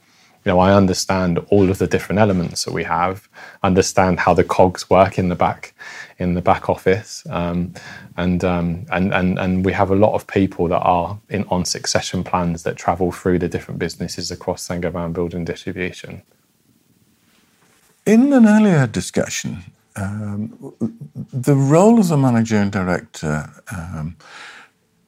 you 0.45 0.51
know, 0.51 0.59
I 0.59 0.75
understand 0.75 1.39
all 1.49 1.71
of 1.71 1.79
the 1.79 1.87
different 1.87 2.19
elements 2.19 2.65
that 2.65 2.73
we 2.73 2.83
have, 2.83 3.27
understand 3.63 4.19
how 4.19 4.35
the 4.35 4.43
cogs 4.43 4.87
work 4.91 5.17
in 5.17 5.29
the 5.29 5.35
back, 5.35 5.73
in 6.19 6.35
the 6.35 6.41
back 6.41 6.69
office, 6.69 7.25
um, 7.31 7.73
and 8.15 8.43
um, 8.43 8.85
and 8.91 9.11
and 9.11 9.39
and 9.39 9.65
we 9.65 9.73
have 9.73 9.89
a 9.89 9.95
lot 9.95 10.13
of 10.13 10.27
people 10.27 10.67
that 10.67 10.81
are 10.81 11.17
in 11.29 11.45
on 11.49 11.65
succession 11.65 12.23
plans 12.23 12.61
that 12.61 12.75
travel 12.75 13.11
through 13.11 13.39
the 13.39 13.49
different 13.49 13.79
businesses 13.79 14.29
across 14.29 14.61
Saint-Gobain 14.61 15.13
Building 15.13 15.45
Distribution. 15.45 16.21
In 18.05 18.31
an 18.31 18.45
earlier 18.45 18.85
discussion, 18.85 19.63
um, 19.95 20.75
the 21.33 21.55
role 21.55 21.99
of 21.99 22.07
the 22.09 22.17
manager 22.17 22.57
and 22.57 22.71
director 22.71 23.49
um, 23.75 24.15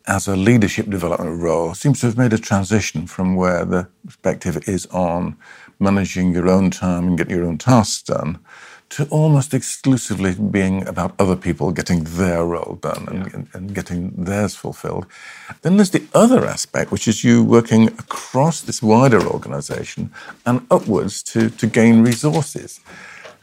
as 0.08 0.28
a 0.28 0.36
leadership 0.36 0.89
development 0.89 1.41
role 1.41 1.74
seems 1.74 2.00
to 2.00 2.06
have 2.06 2.17
made 2.17 2.34
a 2.34 2.38
transition 2.38 3.06
from 3.06 3.36
where 3.36 3.65
the 3.65 3.88
perspective 4.06 4.67
is 4.67 4.86
on 4.88 5.36
managing 5.80 6.34
your 6.34 6.50
own 6.50 6.72
time 6.72 7.08
and 7.08 7.17
getting 7.17 7.36
your 7.36 7.46
own 7.46 7.58
tasks 7.58 8.02
done 8.04 8.39
to 8.89 9.06
almost 9.10 9.54
exclusively 9.54 10.34
being 10.34 10.88
about 10.88 11.13
other 11.20 11.36
people 11.36 11.72
getting 11.72 12.06
their 12.06 12.46
role 12.46 12.80
done 12.82 13.06
and, 13.10 13.26
yeah. 13.26 13.34
and, 13.34 13.50
and, 13.54 13.76
getting 13.76 14.12
theirs 14.12 14.56
fulfilled. 14.56 15.06
Then 15.62 15.76
there's 15.76 15.89
the 15.89 16.06
other 16.13 16.46
aspect, 16.46 16.89
which 16.89 17.06
is 17.06 17.22
you 17.22 17.43
working 17.43 17.89
across 18.00 18.62
this 18.62 18.82
wider 18.82 19.22
organization 19.22 20.10
and 20.46 20.65
upwards 20.72 21.22
to, 21.24 21.50
to 21.50 21.67
gain 21.67 22.02
resources 22.02 22.80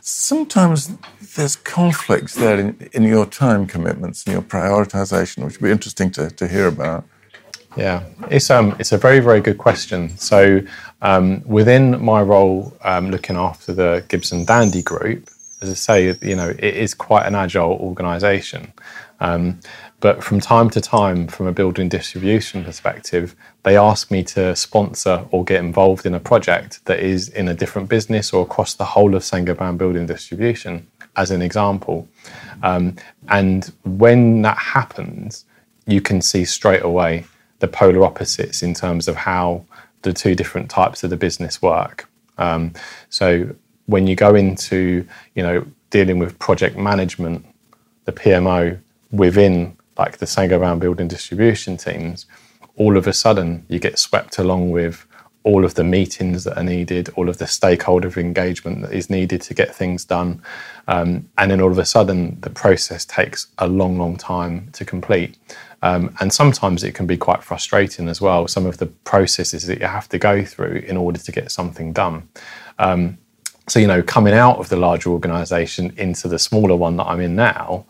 sometimes 0.05 0.95
there's 1.35 1.57
conflicts 1.57 2.35
there 2.35 2.61
in, 2.61 2.89
in, 2.93 3.05
your 3.05 3.25
time 3.25 3.67
commitments 3.67 4.23
and 4.25 4.35
your 4.35 4.43
prioritization, 4.43 5.45
which 5.45 5.59
would 5.59 5.67
be 5.67 5.73
interesting 5.73 6.11
to, 6.11 6.31
to 6.31 6.47
hear 6.47 6.67
about. 6.69 7.05
Yeah, 7.75 8.05
it's 8.31 8.51
um, 8.51 8.77
it's 8.79 8.93
a 8.93 8.99
very 8.99 9.19
very 9.19 9.41
good 9.41 9.59
question. 9.59 10.17
So 10.17 10.61
um, 11.03 11.43
within 11.45 12.05
my 12.05 12.23
role, 12.23 12.77
um, 12.83 13.11
looking 13.11 13.37
after 13.37 13.73
the 13.73 14.05
Gibbs 14.07 14.31
and 14.31 14.47
Dandy 14.47 14.83
Group, 14.83 15.29
as 15.61 15.71
I 15.71 15.75
say, 15.75 16.15
you 16.23 16.37
know, 16.37 16.51
it 16.51 16.63
is 16.63 16.95
quite 16.95 17.27
an 17.27 17.35
agile 17.35 17.73
organisation. 17.73 18.73
Um, 19.19 19.59
but 20.01 20.23
from 20.23 20.41
time 20.41 20.69
to 20.71 20.81
time, 20.81 21.27
from 21.29 21.47
a 21.47 21.53
building 21.53 21.89
distribution 21.89 22.65
perspective, 22.65 23.35
they 23.63 23.77
ask 23.77 24.11
me 24.11 24.23
to 24.25 24.55
sponsor 24.55 25.25
or 25.31 25.45
get 25.45 25.61
involved 25.61 26.05
in 26.05 26.15
a 26.15 26.21
project 26.21 26.85
that 26.85 27.01
is 27.01 27.29
in 27.31 27.49
a 27.49 27.55
different 27.55 27.89
business 27.89 28.33
or 28.33 28.43
across 28.43 28.75
the 28.75 28.85
whole 28.85 29.15
of 29.15 29.25
Saint-Gobain 29.25 29.79
building 29.79 30.07
distribution, 30.07 30.87
as 31.17 31.31
an 31.31 31.43
example. 31.43 32.09
Um, 32.63 32.97
and 33.29 33.73
when 33.85 34.43
that 34.43 34.59
happens, 34.59 35.45
you 35.87 36.01
can 36.01 36.21
see 36.21 36.45
straight 36.45 36.83
away 36.83 37.25
the 37.61 37.69
polar 37.69 38.05
opposites 38.05 38.63
in 38.63 38.75
terms 38.75 39.09
of 39.09 39.17
how 39.17 39.65
the 40.03 40.13
two 40.13 40.35
different 40.35 40.71
types 40.71 41.03
of 41.03 41.11
the 41.11 41.17
business 41.17 41.63
work. 41.63 42.09
Um, 42.37 42.73
so 43.09 43.55
when 43.87 44.07
you 44.07 44.17
go 44.17 44.35
into, 44.35 45.07
you 45.35 45.43
know, 45.43 45.67
dealing 45.91 46.19
with 46.19 46.39
project 46.39 46.77
management, 46.77 47.47
the 48.05 48.13
PMO 48.13 48.79
within 49.11 49.77
like 49.97 50.19
the 50.19 50.27
Saint-Gobain 50.27 50.79
building 50.79 51.09
distribution 51.09 51.77
teams, 51.77 52.27
all 52.77 52.97
of 52.97 53.07
a 53.07 53.13
sudden 53.13 53.65
you 53.69 53.79
get 53.79 53.99
swept 53.99 54.39
along 54.39 54.71
with 54.71 55.07
all 55.45 55.65
of 55.65 55.75
the 55.75 55.85
meetings 55.85 56.45
that 56.45 56.57
are 56.57 56.65
needed, 56.65 57.11
all 57.17 57.29
of 57.29 57.37
the 57.37 57.47
stakeholder 57.47 58.19
engagement 58.19 58.81
that 58.81 58.93
is 58.93 59.11
needed 59.11 59.43
to 59.43 59.53
get 59.53 59.75
things 59.75 60.05
done. 60.05 60.43
Um, 60.89 61.29
and 61.37 61.51
then 61.51 61.61
all 61.61 61.71
of 61.71 61.79
a 61.79 61.85
sudden, 61.85 62.41
the 62.41 62.49
process 62.49 63.05
takes 63.05 63.49
a 63.59 63.69
long, 63.69 63.99
long 63.99 64.17
time 64.17 64.71
to 64.73 64.87
complete. 64.87 65.37
Um, 65.83 66.17
and 66.19 66.33
sometimes 66.33 66.83
it 66.83 66.95
can 66.95 67.07
be 67.07 67.19
quite 67.19 67.45
frustrating 67.45 68.09
as 68.09 68.23
well, 68.23 68.49
some 68.49 68.65
of 68.65 68.79
the 68.79 68.87
processes 68.87 69.67
that 69.67 69.81
you 69.81 69.87
have 69.87 70.09
to 70.09 70.19
go 70.19 70.47
through 70.47 70.83
in 70.87 70.97
order 70.97 71.21
to 71.21 71.31
get 71.31 71.53
something 71.53 71.93
done. 71.93 72.27
Um, 72.79 73.19
so, 73.69 73.81
you 73.81 73.87
know, 73.87 74.03
coming 74.03 74.33
out 74.33 74.57
of 74.57 74.71
the 74.71 74.77
larger 74.77 75.11
organization 75.11 75.93
into 75.99 76.27
the 76.27 76.39
smaller 76.39 76.75
one 76.75 76.97
that 76.97 77.05
I'm 77.05 77.21
in 77.21 77.37
now, 77.37 77.85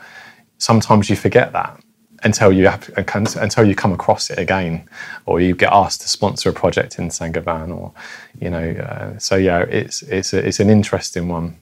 sometimes 0.59 1.09
you 1.09 1.15
forget 1.15 1.53
that 1.53 1.84
until 2.25 2.53
you 2.53 2.67
have 2.67 2.91
until 2.97 3.65
you 3.65 3.75
come 3.75 3.93
across 3.93 4.31
it 4.31 4.39
again, 4.39 4.89
or 5.27 5.41
you 5.41 5.55
get 5.55 5.73
asked 5.73 6.01
to 6.01 6.09
sponsor 6.09 6.49
a 6.51 6.53
project 6.53 6.99
in 6.99 7.11
Saint-Gobain, 7.11 7.77
or 7.77 7.93
you 8.41 8.51
know. 8.51 8.71
Uh, 8.71 9.19
so 9.19 9.37
yeah, 9.37 9.61
it's 9.61 10.03
it's 10.03 10.33
a, 10.33 10.47
it's 10.47 10.61
an 10.61 10.71
interesting 10.71 11.29
one. 11.29 11.57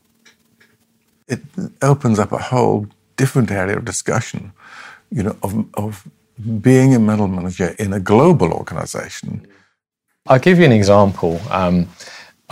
It 1.29 1.41
opens 1.83 2.19
up 2.19 2.33
a 2.33 2.39
whole 2.39 2.87
different 3.17 3.51
area 3.51 3.77
of 3.77 3.85
discussion, 3.85 4.53
you 5.11 5.25
know, 5.25 5.37
of 5.43 5.67
of 5.75 6.09
being 6.61 6.95
a 6.95 6.99
middle 6.99 7.29
manager 7.29 7.75
in 7.79 7.93
a 7.93 8.01
global 8.01 8.53
organization. 8.53 9.47
I'll 10.27 10.39
give 10.39 10.59
you 10.59 10.65
an 10.65 10.73
example. 10.73 11.41
Um, 11.51 11.89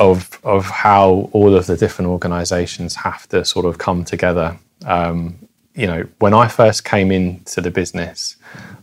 of, 0.01 0.41
of 0.45 0.65
how 0.65 1.29
all 1.33 1.55
of 1.55 1.67
the 1.67 1.77
different 1.77 2.11
organizations 2.11 2.95
have 2.95 3.29
to 3.29 3.45
sort 3.45 3.67
of 3.67 3.77
come 3.77 4.03
together 4.03 4.59
um, 4.87 5.39
you 5.81 5.87
know, 5.87 6.07
when 6.19 6.35
I 6.35 6.47
first 6.47 6.85
came 6.85 7.11
into 7.11 7.63
the 7.63 7.71
business, 7.71 8.37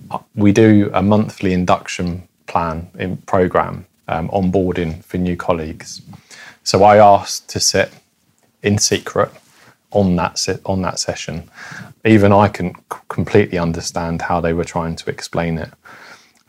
uh, 0.10 0.18
we 0.34 0.52
do 0.52 0.90
a 0.94 1.02
monthly 1.04 1.54
induction 1.54 2.28
plan 2.48 2.90
in 2.98 3.18
program 3.18 3.86
um, 4.08 4.30
onboarding 4.30 5.04
for 5.04 5.18
new 5.18 5.36
colleagues. 5.36 6.02
So 6.64 6.84
I 6.84 6.98
asked 6.98 7.50
to 7.50 7.60
sit 7.60 7.92
in 8.64 8.80
secret 8.80 9.30
on 9.92 10.16
that 10.16 10.40
sit, 10.40 10.60
on 10.66 10.82
that 10.82 11.00
session. 11.00 11.50
Even 12.04 12.32
I 12.34 12.48
can 12.48 12.74
c- 12.74 13.00
completely 13.10 13.60
understand 13.60 14.24
how 14.24 14.42
they 14.42 14.54
were 14.54 14.66
trying 14.66 14.96
to 14.96 15.10
explain 15.10 15.60
it. 15.60 15.72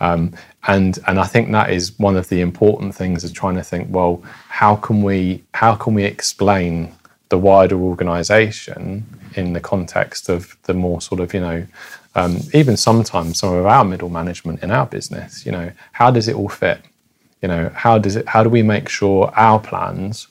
Um, 0.01 0.33
and 0.67 0.99
and 1.07 1.21
I 1.21 1.27
think 1.27 1.53
that 1.53 1.71
is 1.71 1.99
one 1.99 2.17
of 2.17 2.29
the 2.31 2.41
important 2.41 2.95
things 2.95 3.23
is 3.23 3.33
trying 3.33 3.57
to 3.57 3.63
think, 3.63 3.89
well, 3.91 4.23
how 4.49 4.77
can 4.77 5.03
we 5.03 5.45
how 5.53 5.75
can 5.75 5.93
we 5.93 6.05
explain 6.05 6.95
the 7.29 7.39
wider 7.39 7.77
organisation 7.77 9.05
in 9.35 9.53
the 9.53 9.61
context 9.61 10.29
of 10.29 10.57
the 10.65 10.75
more 10.75 11.01
sort 11.01 11.21
of 11.21 11.35
you 11.35 11.41
know 11.41 11.67
um, 12.15 12.39
even 12.55 12.77
sometimes 12.77 13.39
some 13.39 13.53
of 13.53 13.67
our 13.67 13.85
middle 13.85 14.09
management 14.09 14.63
in 14.63 14.71
our 14.71 14.87
business 14.87 15.45
you 15.45 15.53
know 15.53 15.71
how 15.93 16.11
does 16.11 16.29
it 16.29 16.35
all 16.35 16.49
fit? 16.49 16.81
You 17.43 17.49
know 17.49 17.71
how 17.75 17.99
does 17.99 18.17
it 18.17 18.27
how 18.29 18.43
do 18.43 18.49
we 18.49 18.63
make 18.63 18.89
sure 18.89 19.33
our 19.37 19.61
plans 19.61 20.29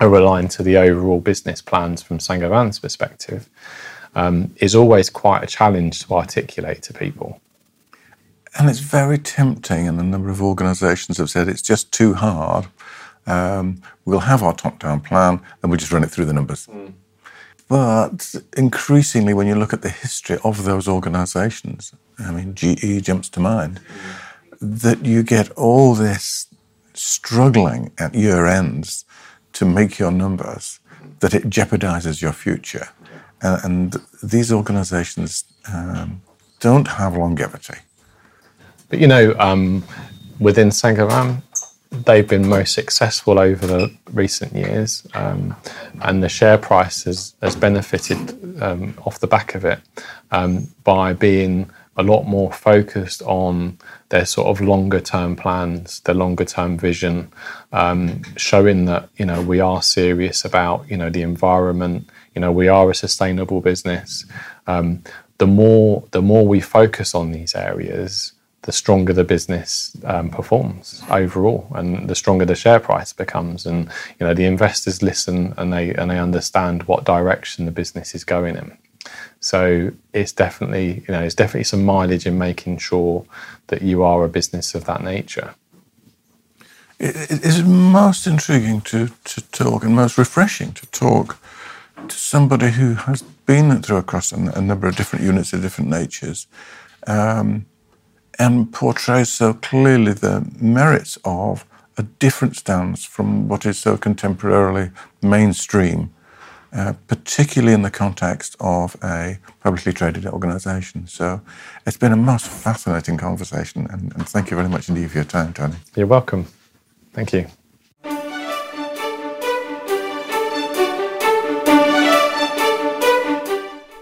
are 0.00 0.14
aligned 0.14 0.50
to 0.52 0.62
the 0.62 0.76
overall 0.76 1.20
business 1.20 1.62
plans 1.62 2.02
from 2.02 2.18
Saint-Gobain's 2.18 2.78
perspective 2.78 3.48
um, 4.14 4.54
is 4.56 4.74
always 4.74 5.10
quite 5.10 5.42
a 5.42 5.46
challenge 5.46 6.04
to 6.06 6.14
articulate 6.14 6.82
to 6.82 6.92
people. 6.92 7.40
And 8.56 8.70
it's 8.70 8.78
very 8.78 9.18
tempting 9.18 9.88
and 9.88 9.98
a 9.98 10.04
number 10.04 10.30
of 10.30 10.40
organizations 10.40 11.18
have 11.18 11.30
said 11.30 11.48
it's 11.48 11.62
just 11.62 11.92
too 11.92 12.14
hard 12.14 12.66
um, 13.26 13.80
we'll 14.04 14.20
have 14.20 14.42
our 14.42 14.54
top-down 14.54 15.00
plan 15.00 15.40
and 15.62 15.70
we'll 15.70 15.78
just 15.78 15.92
run 15.92 16.04
it 16.04 16.10
through 16.10 16.26
the 16.26 16.32
numbers. 16.32 16.66
Mm. 16.66 16.92
But 17.68 18.34
increasingly, 18.56 19.32
when 19.32 19.46
you 19.46 19.54
look 19.54 19.72
at 19.72 19.82
the 19.82 19.88
history 19.88 20.38
of 20.44 20.64
those 20.64 20.86
organizations, 20.86 21.94
I 22.18 22.30
mean, 22.30 22.54
GE 22.54 23.02
jumps 23.02 23.28
to 23.30 23.40
mind, 23.40 23.80
that 24.60 25.04
you 25.04 25.22
get 25.22 25.50
all 25.52 25.94
this 25.94 26.46
struggling 26.92 27.90
at 27.98 28.14
year 28.14 28.46
ends 28.46 29.04
to 29.54 29.64
make 29.64 29.98
your 29.98 30.10
numbers, 30.10 30.80
that 31.20 31.34
it 31.34 31.44
jeopardizes 31.44 32.20
your 32.20 32.32
future. 32.32 32.88
And, 33.40 33.64
and 33.64 33.96
these 34.22 34.52
organizations 34.52 35.44
um, 35.72 36.22
don't 36.60 36.88
have 36.88 37.16
longevity. 37.16 37.78
But 38.88 38.98
you 38.98 39.06
know, 39.06 39.34
um, 39.38 39.82
within 40.38 40.70
Saint-Gobain, 40.70 41.42
they've 42.04 42.26
been 42.26 42.48
most 42.48 42.74
successful 42.74 43.38
over 43.38 43.66
the 43.66 43.94
recent 44.12 44.54
years, 44.54 45.06
um, 45.14 45.56
and 46.02 46.22
the 46.22 46.28
share 46.28 46.58
price 46.58 47.04
has, 47.04 47.34
has 47.42 47.56
benefited 47.56 48.62
um, 48.62 48.94
off 49.04 49.20
the 49.20 49.26
back 49.26 49.54
of 49.54 49.64
it 49.64 49.80
um, 50.30 50.68
by 50.84 51.12
being 51.12 51.70
a 51.96 52.02
lot 52.02 52.24
more 52.24 52.52
focused 52.52 53.22
on 53.22 53.78
their 54.08 54.26
sort 54.26 54.48
of 54.48 54.60
longer 54.60 55.00
term 55.00 55.36
plans, 55.36 56.00
their 56.00 56.14
longer 56.14 56.44
term 56.44 56.76
vision, 56.76 57.32
um, 57.72 58.22
showing 58.36 58.84
that 58.86 59.08
you 59.16 59.24
know 59.24 59.40
we 59.42 59.60
are 59.60 59.82
serious 59.82 60.44
about 60.44 60.88
you 60.90 60.96
know 60.96 61.10
the 61.10 61.22
environment. 61.22 62.08
You 62.34 62.40
know 62.40 62.52
we 62.52 62.68
are 62.68 62.90
a 62.90 62.94
sustainable 62.94 63.60
business. 63.60 64.26
Um, 64.66 65.02
the 65.38 65.46
more 65.46 66.04
the 66.10 66.22
more 66.22 66.46
we 66.46 66.60
focus 66.60 67.14
on 67.14 67.32
these 67.32 67.54
areas, 67.54 68.32
the 68.64 68.72
stronger 68.72 69.12
the 69.12 69.24
business 69.24 69.96
um, 70.04 70.30
performs 70.30 71.02
overall, 71.10 71.66
and 71.74 72.08
the 72.08 72.14
stronger 72.14 72.44
the 72.44 72.54
share 72.54 72.80
price 72.80 73.12
becomes. 73.12 73.66
And 73.66 73.90
you 74.18 74.26
know 74.26 74.34
the 74.34 74.46
investors 74.46 75.02
listen 75.02 75.54
and 75.56 75.72
they 75.72 75.94
and 75.94 76.10
they 76.10 76.18
understand 76.18 76.84
what 76.84 77.04
direction 77.04 77.66
the 77.66 77.70
business 77.70 78.14
is 78.14 78.24
going 78.24 78.56
in. 78.56 78.76
So 79.40 79.92
it's 80.14 80.32
definitely, 80.32 81.04
you 81.06 81.12
know, 81.12 81.22
it's 81.22 81.34
definitely 81.34 81.64
some 81.64 81.84
mileage 81.84 82.26
in 82.26 82.38
making 82.38 82.78
sure 82.78 83.26
that 83.66 83.82
you 83.82 84.02
are 84.02 84.24
a 84.24 84.28
business 84.28 84.74
of 84.74 84.86
that 84.86 85.02
nature. 85.02 85.54
It 86.98 87.44
is 87.44 87.62
most 87.62 88.26
intriguing 88.26 88.80
to, 88.82 89.10
to 89.24 89.40
talk 89.50 89.84
and 89.84 89.94
most 89.94 90.16
refreshing 90.16 90.72
to 90.72 90.86
talk 90.86 91.38
to 92.08 92.16
somebody 92.16 92.70
who 92.70 92.94
has 92.94 93.20
been 93.20 93.82
through 93.82 93.98
across 93.98 94.32
a, 94.32 94.62
number 94.62 94.88
of 94.88 94.96
different 94.96 95.24
units 95.24 95.52
of 95.52 95.60
different 95.60 95.90
natures 95.90 96.46
um, 97.06 97.66
and 98.38 98.72
portrays 98.72 99.28
so 99.28 99.54
clearly 99.54 100.12
the 100.12 100.46
merits 100.60 101.18
of 101.24 101.64
a 101.96 102.02
different 102.02 102.56
stance 102.56 103.04
from 103.04 103.48
what 103.48 103.64
is 103.64 103.78
so 103.78 103.96
contemporarily 103.96 104.92
mainstream 105.22 106.10
uh, 106.74 106.92
particularly 107.06 107.72
in 107.72 107.82
the 107.82 107.90
context 107.90 108.56
of 108.58 108.96
a 109.02 109.38
publicly 109.60 109.92
traded 109.92 110.26
organisation. 110.26 111.06
So 111.06 111.40
it's 111.86 111.96
been 111.96 112.10
a 112.10 112.16
most 112.16 112.48
fascinating 112.48 113.16
conversation, 113.16 113.86
and, 113.90 114.12
and 114.14 114.28
thank 114.28 114.50
you 114.50 114.56
very 114.56 114.68
much 114.68 114.88
indeed 114.88 115.08
for 115.10 115.18
your 115.18 115.24
time, 115.24 115.52
Tony. 115.52 115.76
You're 115.94 116.08
welcome. 116.08 116.46
Thank 117.12 117.32
you. 117.32 117.46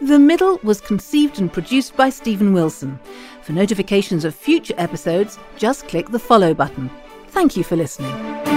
The 0.01 0.19
Middle 0.19 0.59
was 0.63 0.81
conceived 0.81 1.39
and 1.39 1.53
produced 1.53 1.95
by 1.95 2.09
Stephen 2.09 2.55
Willson. 2.55 2.99
For 3.43 3.53
notifications 3.53 4.25
of 4.25 4.35
future 4.35 4.75
episodes, 4.79 5.39
just 5.57 5.89
click 5.89 6.09
the 6.09 6.19
follow 6.19 6.55
button. 6.55 6.89
Thank 7.29 7.57
you 7.57 7.65
for 7.65 7.75
listening. 7.75 8.52